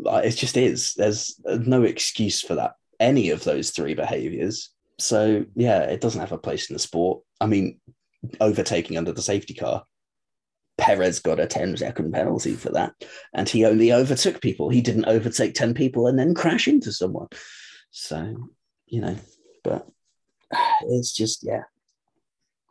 [0.01, 0.93] like, it just is.
[0.95, 4.71] There's no excuse for that any of those three behaviors.
[4.97, 7.21] So yeah it doesn't have a place in the sport.
[7.39, 7.79] I mean
[8.41, 9.83] overtaking under the safety car
[10.77, 12.93] perez got a 10 second penalty for that
[13.33, 14.69] and he only overtook people.
[14.69, 17.27] He didn't overtake 10 people and then crash into someone.
[17.91, 18.49] So
[18.87, 19.15] you know
[19.63, 19.87] but
[20.83, 21.63] it's just yeah.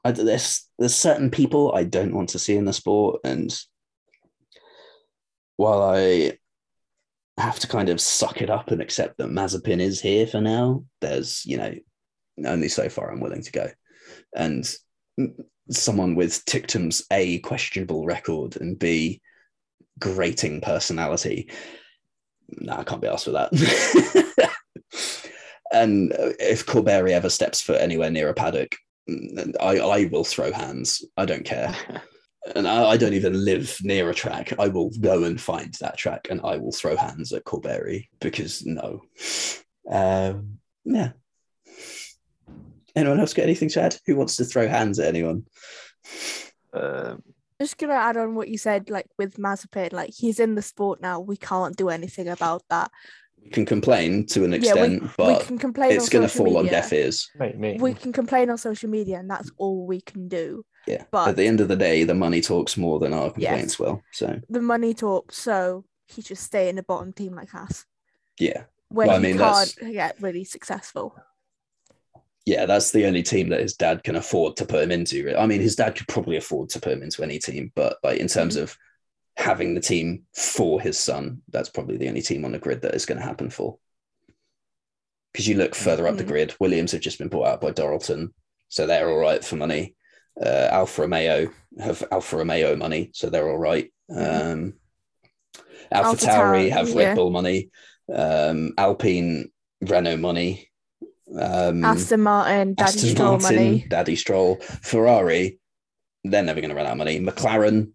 [0.05, 3.57] I, there's there's certain people I don't want to see in the sport, and
[5.57, 6.39] while I
[7.39, 10.85] have to kind of suck it up and accept that Mazepin is here for now,
[11.01, 11.75] there's you know
[12.47, 13.69] only so far I'm willing to go,
[14.37, 14.69] and
[15.71, 19.21] someone with Ticktum's a questionable record and b
[19.99, 21.51] grating personality,
[22.49, 23.51] no, I can't be asked for that.
[25.73, 28.75] and if Corberi ever steps foot anywhere near a paddock,
[29.61, 31.05] I, I will throw hands.
[31.17, 31.75] I don't care.
[32.55, 34.53] And I, I don't even live near a track.
[34.59, 38.65] I will go and find that track and I will throw hands at Corberi because
[38.65, 39.03] no.
[39.91, 41.11] Um, yeah.
[42.97, 43.97] Anyone else got anything to add?
[44.07, 45.45] Who wants to throw hands at anyone?
[46.73, 47.23] Um,
[47.61, 51.01] Just gonna add on what you said, like with Mazepin, like he's in the sport
[51.01, 51.21] now.
[51.21, 52.91] We can't do anything about that.
[53.45, 55.93] We can complain to an Yeah, we- extent, we but can complain.
[55.93, 57.31] it's going to social fall on deaf ears.
[57.39, 57.79] Mate, me.
[57.81, 60.65] We can complain on social media, and that's all we can do.
[60.87, 61.05] Yeah.
[61.11, 63.51] But- At the end of the day, the money talks more than our Yes.
[63.51, 64.03] complaints will.
[64.13, 67.85] So, The money talks, so he should stay in the bottom team like us.
[68.39, 68.65] yeah.
[68.91, 71.15] where Well, I he mean, that's- can't get really successful.
[72.47, 75.37] yeah, that's the only team that his dad can afford to put him into.
[75.39, 78.19] I mean, his dad could probably afford to put him into any team, but like
[78.21, 78.63] in terms Mm-hmm.
[78.63, 78.79] of
[79.39, 82.95] having the team for his son, that's probably the only team on the grid that
[82.95, 83.79] is going to happen for.
[85.33, 86.29] Because you look further up the Mhm.
[86.29, 88.33] grid, Williams have just been bought out by Dorilton,
[88.69, 89.95] so they're all right for money.
[90.41, 93.93] Uh, Alfa Romeo have Alfa Romeo money, so they're all right.
[94.11, 94.53] Mhm.
[94.53, 94.75] Um,
[95.93, 96.97] Alpha Tauri have yeah.
[96.97, 97.71] Red Bull money.
[98.13, 99.51] Um, Alpine,
[99.83, 100.71] Renault money.
[101.39, 103.87] Um, Aston Martin, Daddy Aston Stroll Martin, money.
[103.89, 105.61] Daddy Stroll, Ferrari,
[106.25, 107.21] they're never going to run out of money.
[107.21, 107.93] McLaren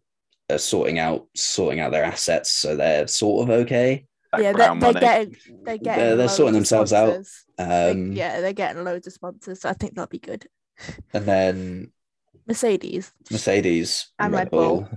[0.49, 4.05] are sorting out sorting out their assets, so they're sort of okay.
[4.37, 7.09] Yeah, they're, they're getting they're getting They're- they're sorting themselves out.
[7.09, 7.45] sponsors.
[7.57, 9.61] They- Um, yeah, they're getting loads of sponsors.
[9.61, 10.47] So I think that'll be good.
[11.13, 11.91] And then
[12.47, 14.89] Mercedes Mercedes And Red Bull.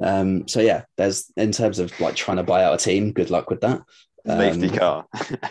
[0.00, 3.12] Um, so yeah, there's in terms of like trying to buy out a team.
[3.12, 3.82] Good luck with that.
[4.26, 5.06] Safety Um, car.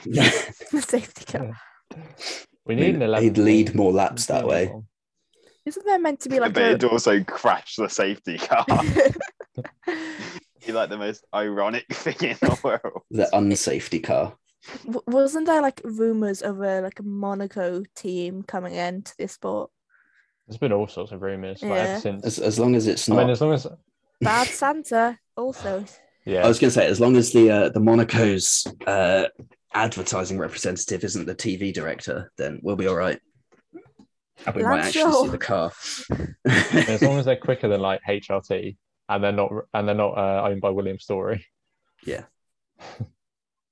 [0.06, 1.52] the safety car.
[2.68, 3.24] We I need mean, an 11.
[3.24, 4.74] he'd lead more laps that way.
[5.66, 8.66] Isn't there meant to be like but a it'd also crash the safety car.
[10.66, 13.04] Be like the most ironic thing in the world.
[13.12, 14.36] The unsafety car.
[14.86, 19.70] W- wasn't there like rumors of a like a Monaco team coming into this sport?
[20.48, 21.76] There's been all sorts of rumours like, Yeah.
[21.78, 22.26] ever since.
[22.26, 23.22] As, as long as it's I not.
[23.22, 23.68] mean, as long as
[24.22, 25.86] Bad Santa also.
[26.26, 29.26] yeah, I was going to say, as long as the uh, the Monaco's uh,
[29.74, 33.20] advertising representative isn't the TV director, then we'll be all right.
[34.46, 35.26] And we might actually Stroll.
[35.26, 35.72] see the car.
[36.46, 38.78] as long as they're quicker than like HRT
[39.10, 41.46] and they're not and they're not uh, owned by William Story.
[42.06, 42.24] Yeah.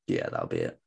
[0.08, 0.80] Yeah, that'll be it.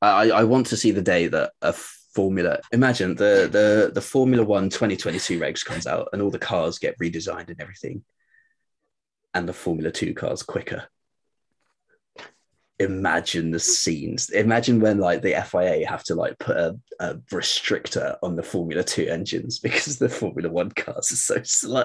[0.00, 2.60] I, I want to see the day that a Formula.
[2.72, 6.98] Imagine the the the Formula One 2022 regs comes out and all the cars get
[6.98, 8.04] redesigned and everything,
[9.32, 10.88] and the Formula Two cars quicker.
[12.78, 14.30] Imagine the scenes.
[14.30, 18.82] Imagine when like the FIA have to like put a, a restrictor on the Formula
[18.82, 21.84] Two engines because the Formula One cars are so slow.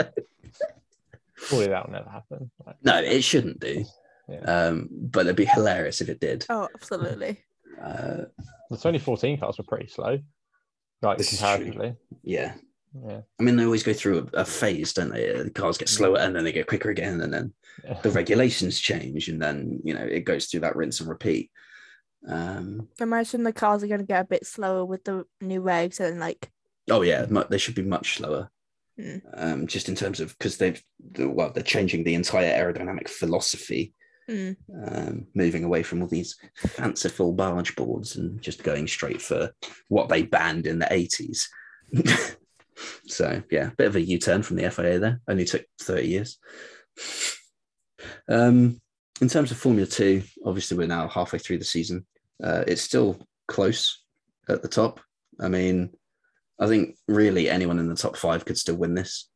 [1.35, 2.49] Surely that will never happen.
[2.65, 3.85] Like, No, it shouldn't do.
[4.27, 4.39] Yeah.
[4.39, 6.45] Um, but it'd be hilarious if it did.
[6.49, 7.43] Oh, absolutely.
[7.81, 8.25] Uh,
[8.69, 10.17] the 2014 cars were pretty slow,
[11.03, 11.47] like This is true.
[11.49, 11.95] comparatively.
[12.23, 12.55] yeah,
[13.05, 13.21] Yeah.
[13.39, 15.31] I mean, they always go through a, a phase, don't they?
[15.31, 17.99] The cars get slower and then they get quicker again, and then yeah.
[18.01, 21.51] the regulations change, and then you know it goes through that rinse and repeat.
[22.27, 25.99] Um, Imagine the cars are going to get a bit slower with the new regs
[25.99, 26.49] and like
[26.89, 28.49] oh yeah, they should be much slower.
[28.99, 29.21] Mm.
[29.35, 30.81] Um, just in terms of because they've
[31.19, 33.93] well, they're changing the entire aerodynamic philosophy,
[34.29, 34.55] mm,
[34.87, 39.51] um, moving away from all these fanciful barge boards and just going straight for
[39.87, 41.49] what they banned in the eighties.
[43.05, 45.21] so yeah, a bit of a U-turn from the FIA there.
[45.27, 46.37] Only took thirty years.
[48.29, 48.81] Um,
[49.21, 52.05] in terms of Formula Two, obviously we're now halfway through the season.
[52.43, 54.03] Uh, it's still close
[54.49, 54.99] at the top.
[55.39, 55.91] I mean,
[56.59, 59.29] I think really anyone in the top five could still win this.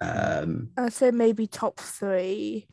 [0.00, 2.68] Um, I'd say maybe top three.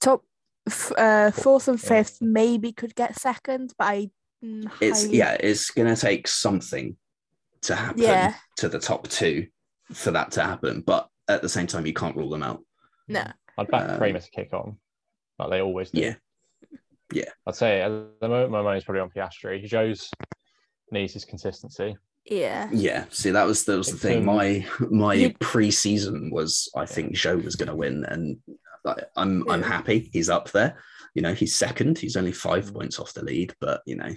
[0.00, 0.22] Top
[0.68, 4.10] f- uh, fourth and fifth maybe could get second, but I.
[4.44, 6.96] mm, it's highly- yeah, it's gonna take something
[7.62, 8.34] to happen Yeah.
[8.56, 9.46] to the top two
[9.92, 10.80] for that to happen.
[10.82, 12.60] But at the same time, you can't rule them out.
[13.08, 13.24] No.
[13.58, 14.78] I'd back Um, Prema to kick on,
[15.38, 16.00] like they always do.
[16.00, 16.14] Yeah.
[17.12, 17.28] Yeah.
[17.46, 17.90] I'd say at
[18.20, 19.62] the moment my money's probably on Piastri.
[19.68, 20.10] Zhou's
[20.90, 21.96] needs his consistency.
[22.24, 22.70] Yeah.
[22.72, 23.04] Yeah.
[23.10, 24.24] See, that was that was the It's, thing.
[24.24, 28.38] My my You- pre-season was I think Joe was gonna win, and
[28.86, 30.82] I- I'm I'm happy he's up there.
[31.14, 31.98] You know, he's second.
[31.98, 32.74] He's only five Mm.
[32.74, 34.14] points off the lead, but you know,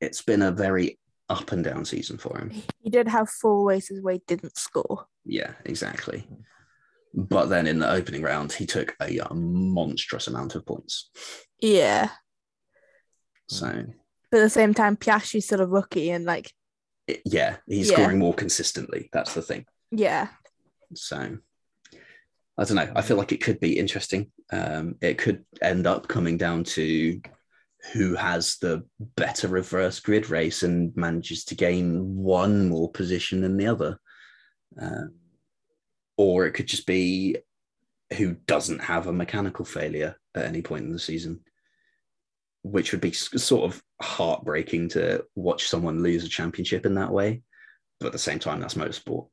[0.00, 0.98] it's been a very
[1.32, 2.52] up and down season for him.
[2.80, 5.06] He did have four races where he didn't score.
[5.24, 6.26] Yeah, exactly.
[7.14, 11.10] But then in the opening round, he took a, uh, monstrous amount of points.
[11.60, 12.10] Yeah.
[13.48, 13.84] So
[14.30, 16.50] But at the same time, Piastri's still a rookie and like,
[17.06, 17.96] it- yeah, he's Yeah.
[17.96, 19.08] scoring more consistently.
[19.12, 19.66] That's the thing.
[19.90, 20.28] yeah.
[20.94, 21.38] So
[22.58, 22.92] I don't know.
[22.94, 24.30] I feel like it could be interesting.
[24.52, 27.18] Um, it could end up coming down to
[27.92, 28.84] who has the
[29.16, 33.98] better reverse grid race and manages to gain one more position than the other.
[34.80, 35.14] Um,
[36.16, 37.36] or it could just be
[38.16, 41.40] who doesn't have a mechanical failure at any point in the season,
[42.62, 47.42] which would be sort of heartbreaking to watch someone lose a championship in that way.
[47.98, 49.28] But at the same time, that's motorsport.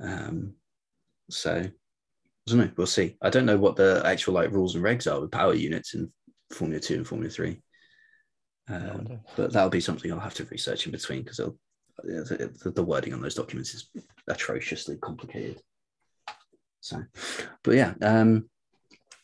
[0.00, 0.54] Um,
[1.30, 1.70] so I
[2.46, 2.70] don't know.
[2.76, 3.16] We'll see.
[3.22, 6.10] I don't know what the actual like rules and regs are with power units in
[6.52, 7.60] Formula Two and Formula Three.
[8.68, 11.40] Um, but that'll be something I'll have to research in between because
[12.04, 13.88] the, the wording on those documents is
[14.28, 15.62] atrociously complicated.
[16.80, 17.02] So,
[17.64, 18.48] but yeah, um,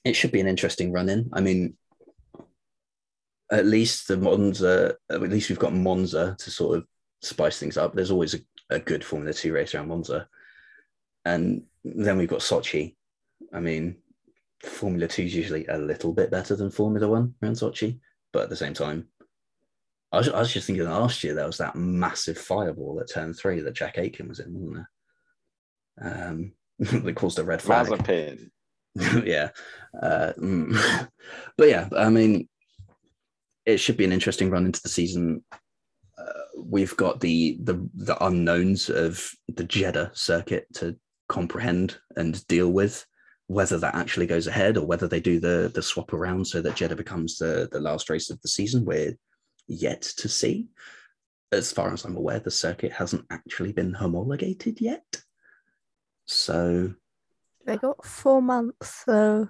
[0.04, 1.30] it should be an interesting run in.
[1.32, 1.76] I mean,
[3.52, 6.86] at least the Monza, at least we've got Monza to sort of
[7.22, 7.94] spice things up.
[7.94, 8.38] There's always a,
[8.70, 10.28] a good Formula Two race around Monza,
[11.24, 12.96] and then we've got Sochi.
[13.52, 13.96] I mean,
[14.62, 18.00] Formula Two is usually a little bit better than Formula One around Sochi,
[18.32, 19.06] but at the same time,
[20.14, 23.34] I was, I was just thinking last year there was that massive fireball at turn
[23.34, 24.86] three that Jack Aitken was in, wasn't
[26.00, 26.30] there?
[26.30, 27.86] Um, that caused a red flag.
[27.86, 28.50] Mazepin.
[29.24, 29.50] yeah.
[30.00, 31.08] Uh, mm.
[31.58, 32.48] but yeah, I mean,
[33.66, 35.44] it should be an interesting run into the season.
[36.16, 40.96] Uh, we've got the, the the unknowns of the Jeddah circuit to
[41.28, 43.04] comprehend and deal with.
[43.46, 46.76] Whether that actually goes ahead or whether they do the the swap around so that
[46.76, 49.14] Jeddah becomes the the last race of the season, we're
[49.66, 50.68] yet to see.
[51.52, 55.04] As far as I'm aware, the circuit hasn't actually been homologated yet.
[56.26, 56.94] So
[57.66, 59.48] They got four months, so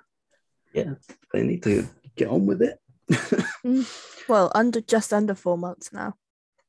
[0.73, 0.95] yeah,
[1.33, 1.87] they need to
[2.17, 2.79] get on with it.
[4.29, 6.15] well, under just under four months now.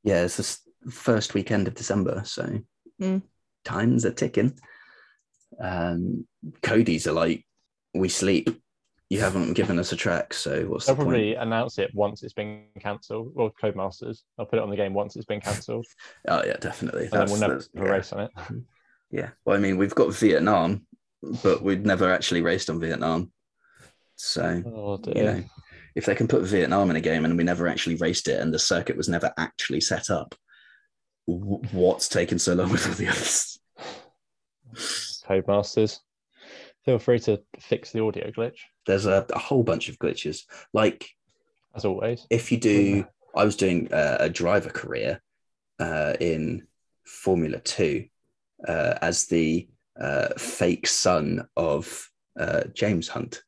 [0.04, 0.38] yeah, it's
[0.84, 2.60] the first weekend of December, so
[3.02, 3.24] Mm.
[3.66, 4.58] times are ticking.
[5.60, 6.26] Um,
[6.62, 7.46] Codies are like,
[7.94, 8.50] we sleep
[9.10, 11.48] you haven't given us a track, so what's They'll the probably point?
[11.48, 13.32] announce it once it's been cancelled.
[13.36, 14.22] Well, Codemasters.
[14.40, 15.86] I'll put it on the game once it's been cancelled,
[16.28, 17.04] Oh yeah, definitely.
[17.04, 17.92] and then we'll never that's- have a yeah.
[17.94, 18.32] race on it.
[19.12, 19.30] Yeah.
[19.46, 20.88] Well, I mean, we've got Vietnam,
[21.44, 23.32] but we'd never actually raced on Vietnam.
[24.16, 25.44] So, Oh you know,
[25.96, 28.54] if they can put Vietnam in a game and we never actually raced it and
[28.54, 30.34] the circuit was never actually set up,
[31.28, 33.60] w- what's taken so long with all the others?
[35.28, 36.00] Codemasters.
[36.84, 40.44] Feel free to fix the audio glitch, There's a, a whole bunch of glitches.
[40.74, 41.10] Like,
[41.76, 42.26] as always.
[42.30, 43.06] if you do,
[43.36, 45.22] I was doing uh, a driver career
[45.80, 46.68] uh, in
[47.06, 48.06] Formula Two
[48.68, 49.68] uh, as the
[50.00, 52.10] uh, fake son of
[52.40, 53.44] uh, James Hunt,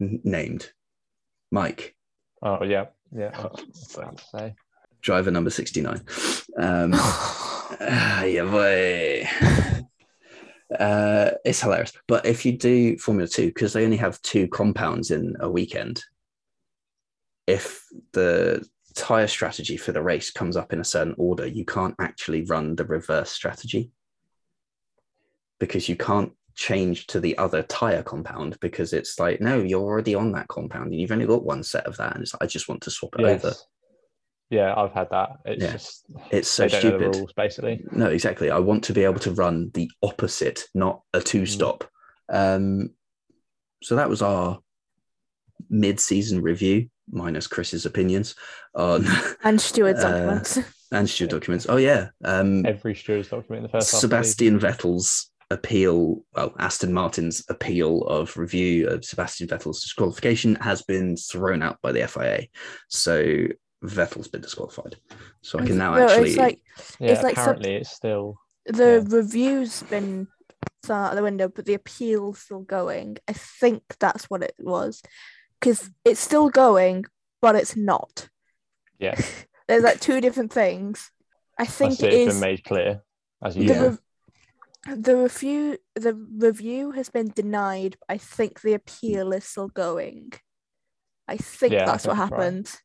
[0.00, 0.70] n- named
[1.50, 1.96] Mike,
[2.42, 2.86] Oh yeah,
[3.16, 3.30] yeah.
[3.30, 4.54] That's what to say.
[5.02, 6.02] driver number 69.
[6.58, 9.82] Um, ah, yeah, boy.
[10.78, 11.92] Uh, it's hilarious.
[12.08, 16.02] But if you do Formula Two, because they only have two compounds in a weekend,
[17.46, 21.94] if the tire strategy for the race comes up in a certain order, you can't
[22.00, 23.90] actually run the reverse strategy
[25.60, 30.14] because you can't change to the other tire compound because it's like, no, you're already
[30.14, 32.14] on that compound and you've only got one set of that.
[32.14, 33.52] And it's like, I just want to swap it over.
[34.50, 34.58] Yes.
[34.60, 35.30] Yeah, I've had that.
[35.44, 35.72] It's Yeah.
[35.72, 37.12] just It's so they don't know stupid.
[37.14, 37.84] the rules basically.
[37.92, 38.50] No, exactly.
[38.50, 41.84] I want to be able to run the opposite, not a two stop.
[42.28, 42.90] Um,
[43.82, 44.58] so that was our
[45.68, 48.34] mid season review, minus Chris's opinions
[48.74, 49.04] on
[49.44, 50.58] and Stuart's Uh, documents.
[50.92, 51.66] and Stu documents.
[51.68, 52.08] Oh, yeah.
[52.24, 54.58] Um, Every steward's document in the first half of the season.
[54.58, 61.16] Sebastian Vettel's appeal, well, Aston Martin's appeal of review of Sebastian Vettel's disqualification has been
[61.16, 62.46] thrown out by the FIA.
[62.88, 63.46] So
[63.84, 64.96] Vettel's been disqualified.
[65.42, 66.28] So I can now No, actually.
[66.30, 66.60] it's like
[66.98, 69.16] Yeah, It's like sub- apparently it's still the Yeah.
[69.16, 70.28] review's been
[70.82, 73.18] thrown out of the window, but the appeal's still going.
[73.28, 75.02] I think that's what it was,
[75.60, 77.04] because it's still going,
[77.42, 78.28] but it's not.
[78.98, 79.14] yeah.
[79.68, 81.10] There's like two different things.
[81.58, 83.02] I I think see it it's is been made clear
[83.42, 83.82] as the, you Yeah.
[83.82, 84.00] rev-
[85.04, 85.78] the review.
[85.96, 87.96] The review has been denied.
[88.00, 90.32] But I think the appeal is still going.
[91.26, 92.66] I think Yeah, I that's what happened.
[92.72, 92.82] right.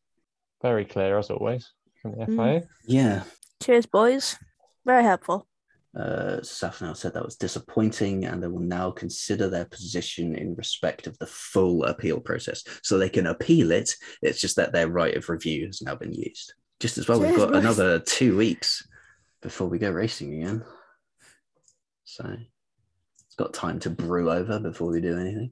[0.61, 0.71] Happened.
[0.71, 2.35] very clear as always from the Mm.
[2.35, 2.69] FIA.
[2.85, 3.23] yeah.
[3.61, 4.37] Cheers, boys.
[4.85, 5.47] Very helpful.
[5.95, 11.05] Uh, Szafnauer said that was disappointing, and they will now consider their position in respect
[11.05, 12.63] of the full appeal process.
[12.81, 13.91] So they can appeal it.
[14.21, 16.53] It's just that their right of review has now been used.
[16.79, 17.57] Just as well, we've got boys.
[17.59, 18.87] another two weeks
[19.41, 20.63] before we go racing again.
[22.05, 22.25] So
[23.25, 25.51] it's got time to brew over before we do anything.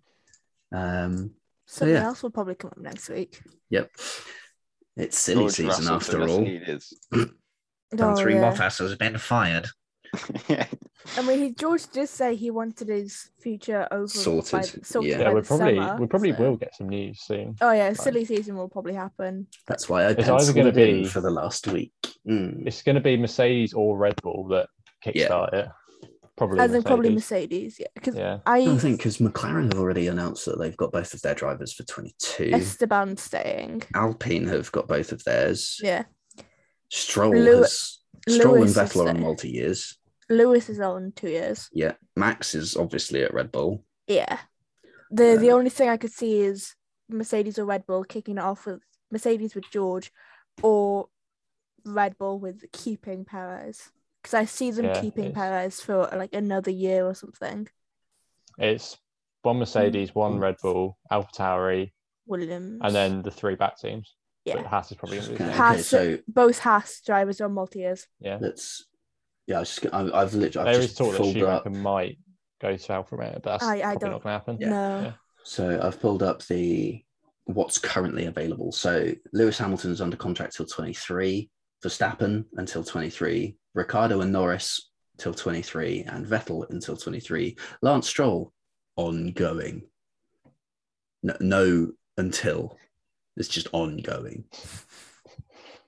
[0.71, 1.31] Um,
[1.65, 2.05] Something yeah.
[2.05, 3.41] else will probably come up next week.
[3.69, 3.91] yep.
[4.99, 6.41] It's silly George season Russell after took us all.
[6.41, 6.83] needed.
[7.99, 8.53] Oh, yeah.
[8.53, 9.67] has been fired.
[10.47, 10.65] yeah.
[11.17, 15.19] I mean, he, George did say he wanted his future over Sorted, By, sorted yeah.
[15.19, 17.55] Yeah, we probably summer, we probably so- will get some news soon.
[17.61, 19.47] Oh yeah, silly season will probably happen.
[19.67, 21.93] That's why I It's either gonna be- for the last week.
[22.27, 22.67] Mm.
[22.67, 24.69] It's going to be Mercedes or Red Bull that
[25.03, 25.67] kickstart it.
[26.39, 26.73] Probably I Mercedes.
[26.73, 30.57] think probably Mercedes, yeah, because Yeah, I I think because McLaren have already announced that
[30.57, 32.51] they've got both of their drivers for 22.
[32.53, 33.83] Esteban staying.
[33.93, 35.77] Alpine have got both of theirs.
[35.83, 36.03] Yeah,
[36.89, 39.97] Stroll Lew- has Stroll Lewis and Vettel are on multi years.
[40.29, 41.69] Lewis is on two years.
[41.73, 43.83] Yeah, Max is obviously at Red Bull.
[44.07, 44.39] Yeah,
[45.11, 46.73] the the Uh, only thing I could see is
[47.09, 48.79] Mercedes or Red Bull kicking it off with
[49.11, 50.09] Mercedes with George,
[50.61, 51.09] or
[51.83, 53.89] Red Bull with keeping Perez.
[54.21, 57.67] Because I see them Yeah, keeping it's- Perez for like another year or something.
[58.57, 58.97] it's
[59.41, 60.39] one Mercedes, one.
[60.39, 61.91] Red Bull, AlphaTauri,
[62.25, 64.15] Williams and then the three back teams.
[64.45, 65.57] yeah, But Haas is probably going to be the Okay.
[65.57, 68.07] Haas- so both Haas drivers are on multi years.
[68.19, 68.85] Yeah, let's.
[69.47, 71.63] Yeah, I was just, I, I've literally I've there is just talk that pulled up.
[71.63, 72.19] Schumacher might
[72.61, 74.57] go to Alfa Romeo, but that's I- I probably don't- not going to happen.
[74.59, 74.69] Yeah.
[74.69, 75.13] No, Yeah.
[75.43, 77.03] So I've pulled up the
[77.45, 78.71] what's currently available.
[78.71, 81.49] So Lewis Hamilton's under contract till 23,
[81.83, 87.57] Verstappen until 23, Ricciardo and Norris till 23, and Vettel until 23.
[87.81, 88.53] Lance Stroll
[88.95, 89.83] ongoing.
[91.23, 92.77] No, no until
[93.37, 94.45] it's just ongoing.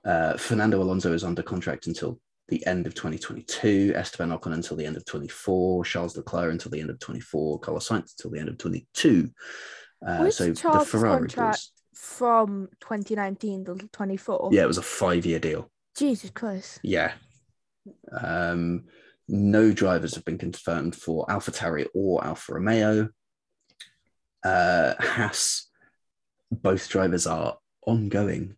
[0.03, 4.85] Uh, Fernando Alonso is under contract until the end of 2022, Esteban Ocon until the
[4.85, 8.49] end of 24, Charles Leclerc until the end of 24, Carlos Sainz until the end
[8.49, 9.29] of 22.
[10.05, 14.49] Uh, so Charles' the Ferrari contract- from 2019 to 24.
[14.51, 15.69] yeah, it was a five-year deal.
[15.95, 16.79] Jesus Christ.
[16.83, 17.13] Yeah.
[18.11, 18.85] Um,
[19.27, 23.09] no drivers have been confirmed for AlphaTauri or Alfa Romeo.
[24.43, 25.67] Uh, Haas,
[26.51, 28.55] both drivers are ongoing.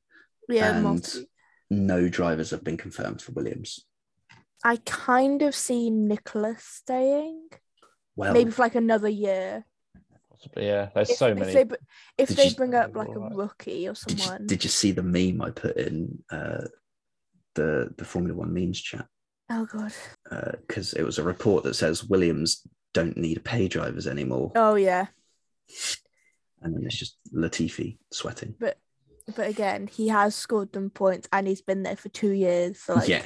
[0.50, 1.28] Yeah, And- multi.
[1.70, 3.86] No drivers have been confirmed for Williams.
[4.64, 7.50] I kind of see Nicholas staying,
[8.16, 9.66] Well, maybe for like another year.
[10.30, 10.90] Possibly, yeah.
[10.94, 11.54] There's If, so if many.
[11.54, 11.66] they
[12.18, 14.70] if Did they you- bring up like a rookie or Did you, someone, did you
[14.70, 16.66] see the meme I put in uh,
[17.56, 19.08] the the Formula One memes chat?
[19.50, 19.94] Oh god,
[20.32, 24.76] uh, Because it was a report that says Williams don't need pay drivers anymore, oh
[24.76, 25.08] yeah.
[26.62, 28.56] and then it's just Latifi sweating.
[28.60, 28.78] But
[29.48, 32.80] again, he has scored them points and he's been there for two years.
[32.80, 33.26] So like, yeah,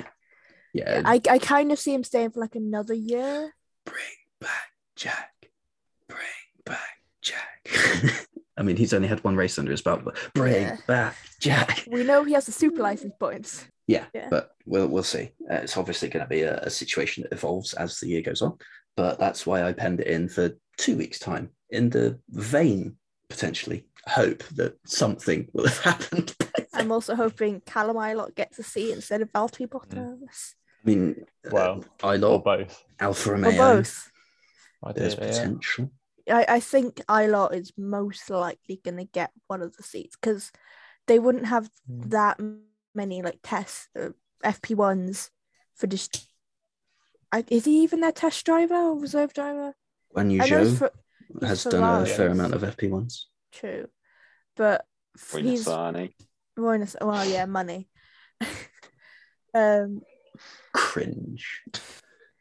[0.73, 1.01] yeah.
[1.05, 3.55] I I kind of see him staying for like another year.
[3.83, 3.97] Bring
[4.39, 5.49] back Jack.
[6.07, 6.19] Bring
[6.65, 7.69] back Jack.
[8.57, 10.77] I mean, he's only had one race under his belt, but bring Yeah.
[10.87, 11.83] back Jack.
[11.89, 13.67] We know he has the super license points.
[13.87, 14.27] Yeah, Yeah.
[14.29, 15.31] but we'll we'll see.
[15.49, 18.41] Uh, it's obviously going to be a, a situation that evolves as the year goes
[18.41, 18.57] on.
[18.95, 22.97] But that's why I penned it in for two weeks' time, in the vain
[23.29, 26.35] potentially hope that something will have happened.
[26.73, 29.69] I'm also hoping Callum Ilott gets a seat instead of Valtteri Mm.
[29.69, 30.53] Bottas.
[30.85, 32.83] I mean, Well, uh, I or love both.
[32.99, 33.51] Alfa Or Romeo.
[33.57, 34.11] both.
[34.95, 35.31] There's Ideally, yeah.
[35.39, 35.91] potential.
[36.29, 40.51] I, I think Ilott is most likely going to get one of the seats because
[41.07, 42.09] they wouldn't have Mm.
[42.11, 42.39] that
[42.97, 44.09] many like tests uh,
[44.43, 45.29] FP1s
[45.75, 46.27] for just.
[47.31, 49.73] I, is he even their test driver or reserve driver?
[50.15, 50.91] Guan Yu I know it's for,
[51.41, 53.23] has for done a fair amount of FP1s.
[53.51, 53.87] True,
[54.55, 54.85] but
[55.17, 56.13] f- he's Sani.
[56.57, 57.87] Roy Nas- well, yeah, money.
[59.53, 60.01] um,
[60.73, 61.61] Cringe.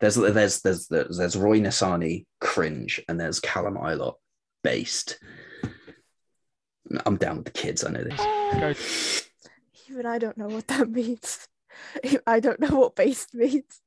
[0.00, 4.14] There's there's there's there's, there's Roy Nissany cringe and there's Callum Ilott
[4.62, 5.18] based.
[7.04, 7.84] I'm down with the kids.
[7.84, 9.25] I know this.
[9.90, 11.48] Even I don't know what that means.
[12.26, 13.80] I don't know what based means.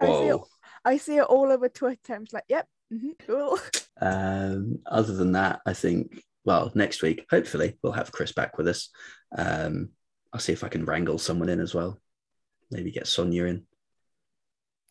[0.00, 0.40] I see, it,
[0.84, 2.14] I see it all over Twitter.
[2.14, 3.58] I'm just like, yep, mhm, cool.
[4.00, 8.68] Um, other than that, I think well next week hopefully we'll have Chris back with
[8.68, 8.90] us.
[9.36, 9.90] Um,
[10.32, 12.00] I'll see if I can wrangle someone in as well.
[12.70, 13.66] Maybe get Sonia in.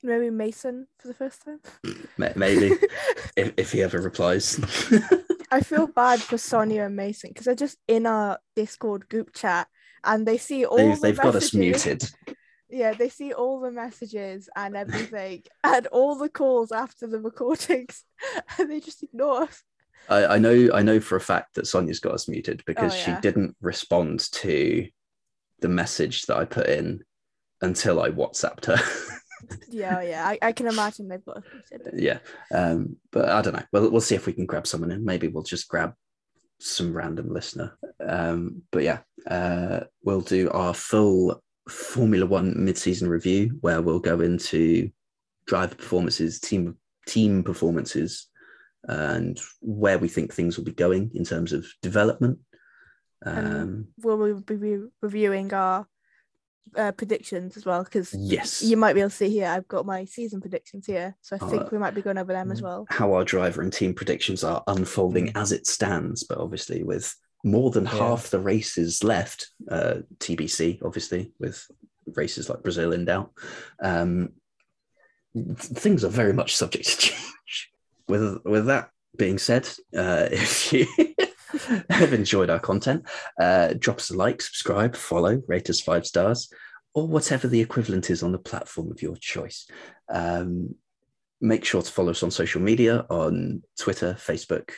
[0.04, 1.60] Maybe Mason for the first time.
[2.18, 2.76] Maybe
[3.36, 4.60] if, if he ever replies.
[5.52, 9.68] I feel bad for Sonia and Mason because they're just in our Discord group chat
[10.08, 12.10] and they see all they've the they've got us muted.
[12.70, 18.03] Yeah, they see all the messages and everything and all the calls after the recordings
[18.58, 19.64] and they just ignore us.
[20.10, 22.97] I, I know I know for a fact that Sonia's got us muted because Oh,
[22.97, 24.86] she didn't respond to
[25.62, 27.03] the message that I put in
[27.62, 28.78] until I WhatsApped her.
[29.70, 31.93] Yeah, yeah, I, I can imagine they've got us muted.
[32.01, 32.20] yeah.
[32.53, 33.64] Um, but I don't know.
[33.72, 35.05] We'll we'll see if we can grab someone in.
[35.05, 35.93] Maybe we'll just grab
[36.60, 37.78] some random listener.
[38.05, 38.99] Um, but yeah,
[39.30, 44.89] uh, we'll do our full Formula One mid-season review where we'll go into
[45.45, 48.28] driver performances, team team performances,
[48.84, 52.39] and where we think things will be going in terms of development.
[53.22, 55.88] And- Um, We'll be re- reviewing our
[56.76, 58.61] uh, predictions as well because yes.
[58.61, 59.47] you might be able to see here.
[59.47, 62.34] I've got my season predictions here, so I think uh, we might be going over
[62.34, 62.86] them as well.
[62.89, 67.72] how our driver and team predictions are unfolding as it stands, but obviously with more
[67.72, 67.91] than Yeah.
[67.91, 71.65] half the races left, uh, TBC, obviously, with
[72.15, 73.32] races like Brazil in doubt.
[73.82, 74.34] Um,
[75.55, 77.72] things are very much subject to change.
[78.07, 80.88] With, with that being said, uh, if you
[81.89, 83.05] have enjoyed our content,
[83.39, 86.49] uh, drop us a like, subscribe, follow, rate us five stars,
[86.93, 89.68] or whatever the equivalent is on the platform of your choice.
[90.10, 90.76] Um,
[91.41, 94.72] make sure to follow us on social media on Twitter, Facebook,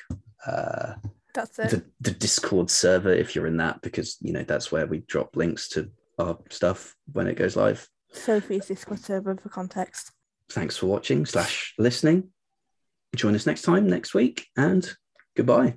[0.45, 0.93] uh,
[1.33, 1.69] That's it.
[1.69, 5.35] the, the Discord server if you're in that, because you know that's where we drop
[5.35, 7.87] links to our stuff when it goes live.
[8.11, 10.11] Sophie's Discord server for context.
[10.49, 12.29] Thanks for watching slash listening.
[13.15, 14.87] Join us next time next week and
[15.35, 15.75] goodbye.